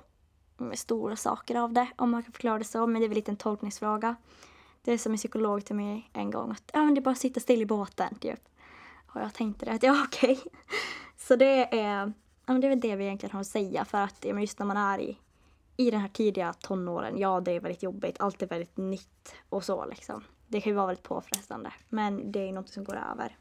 stora 0.74 1.16
saker 1.16 1.54
av 1.54 1.72
det, 1.72 1.88
om 1.96 2.10
man 2.10 2.22
kan 2.22 2.32
förklara 2.32 2.58
det 2.58 2.64
så. 2.64 2.86
Men 2.86 3.00
det 3.00 3.06
är 3.06 3.08
väl 3.08 3.16
lite 3.16 3.30
en 3.30 3.36
tolkningsfråga. 3.36 4.16
Det 4.82 4.92
är 4.92 4.98
som 4.98 5.12
en 5.12 5.18
psykolog 5.18 5.64
till 5.64 5.76
mig 5.76 6.10
en 6.12 6.30
gång 6.30 6.50
att 6.50 6.70
ja, 6.72 6.84
men 6.84 6.94
det 6.94 6.98
är 6.98 7.02
bara 7.02 7.10
att 7.10 7.18
sitta 7.18 7.40
still 7.40 7.62
i 7.62 7.66
båten, 7.66 8.14
typ. 8.14 8.40
Och 9.06 9.20
jag 9.20 9.34
tänkte 9.34 9.64
det 9.64 9.72
att 9.72 9.82
ja, 9.82 10.04
okej. 10.06 10.32
Okay. 10.32 10.50
Så 11.16 11.36
det 11.36 11.78
är, 11.80 12.12
ja, 12.46 12.52
men 12.52 12.60
det 12.60 12.66
är 12.66 12.68
väl 12.68 12.80
det 12.80 12.96
vi 12.96 13.04
egentligen 13.04 13.32
har 13.32 13.40
att 13.40 13.46
säga 13.46 13.84
för 13.84 13.98
att 13.98 14.24
ja, 14.24 14.40
just 14.40 14.58
när 14.58 14.66
man 14.66 14.76
är 14.76 14.98
i, 14.98 15.18
i 15.76 15.90
den 15.90 16.00
här 16.00 16.08
tidiga 16.08 16.52
tonåren, 16.52 17.18
ja 17.18 17.40
det 17.40 17.52
är 17.52 17.60
väldigt 17.60 17.82
jobbigt, 17.82 18.16
allt 18.20 18.42
är 18.42 18.46
väldigt 18.46 18.76
nytt 18.76 19.34
och 19.48 19.64
så 19.64 19.86
liksom. 19.86 20.24
Det 20.48 20.60
kan 20.60 20.70
ju 20.70 20.76
vara 20.76 20.86
väldigt 20.86 21.04
påfrestande, 21.04 21.72
men 21.88 22.32
det 22.32 22.48
är 22.48 22.52
något 22.52 22.68
som 22.68 22.84
går 22.84 22.96
över. 23.12 23.36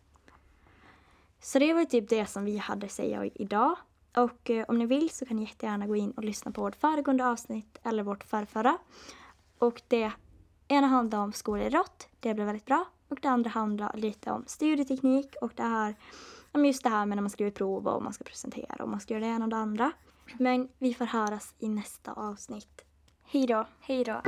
Så 1.41 1.59
det 1.59 1.73
var 1.73 1.85
typ 1.85 2.09
det 2.09 2.25
som 2.25 2.45
vi 2.45 2.57
hade 2.57 2.85
att 2.85 2.91
säga 2.91 3.25
idag. 3.25 3.75
Och 4.15 4.49
eh, 4.49 4.65
om 4.67 4.77
ni 4.77 4.85
vill 4.85 5.09
så 5.09 5.25
kan 5.25 5.37
ni 5.37 5.43
jättegärna 5.43 5.87
gå 5.87 5.95
in 5.95 6.11
och 6.11 6.23
lyssna 6.23 6.51
på 6.51 6.61
vårt 6.61 6.75
föregående 6.75 7.27
avsnitt 7.27 7.79
eller 7.83 8.03
vårt 8.03 8.23
förrförra. 8.23 8.77
Och 9.59 9.81
det 9.87 10.11
ena 10.67 10.87
handlar 10.87 11.19
om 11.19 11.33
skolidrott, 11.33 12.07
det 12.19 12.33
blev 12.33 12.45
väldigt 12.45 12.65
bra. 12.65 12.85
Och 13.09 13.19
det 13.21 13.27
andra 13.27 13.49
handlar 13.49 13.97
lite 13.97 14.31
om 14.31 14.43
studieteknik 14.47 15.35
och 15.41 15.51
det 15.55 15.63
här, 15.63 15.95
just 16.53 16.83
det 16.83 16.89
här 16.89 17.05
med 17.05 17.15
när 17.17 17.21
man 17.21 17.29
skriver 17.29 17.51
prov 17.51 17.87
och 17.87 18.03
man 18.03 18.13
ska 18.13 18.23
presentera 18.23 18.83
och 18.83 18.89
man 18.89 18.99
ska 18.99 19.13
göra 19.13 19.25
det 19.25 19.31
ena 19.31 19.45
och 19.45 19.49
det 19.49 19.55
andra. 19.55 19.91
Men 20.37 20.69
vi 20.77 20.93
får 20.93 21.05
höras 21.05 21.55
i 21.59 21.69
nästa 21.69 22.13
avsnitt. 22.13 22.85
Hej 23.23 23.47
då! 23.47 23.67
Hej 23.79 24.03
då! 24.03 24.21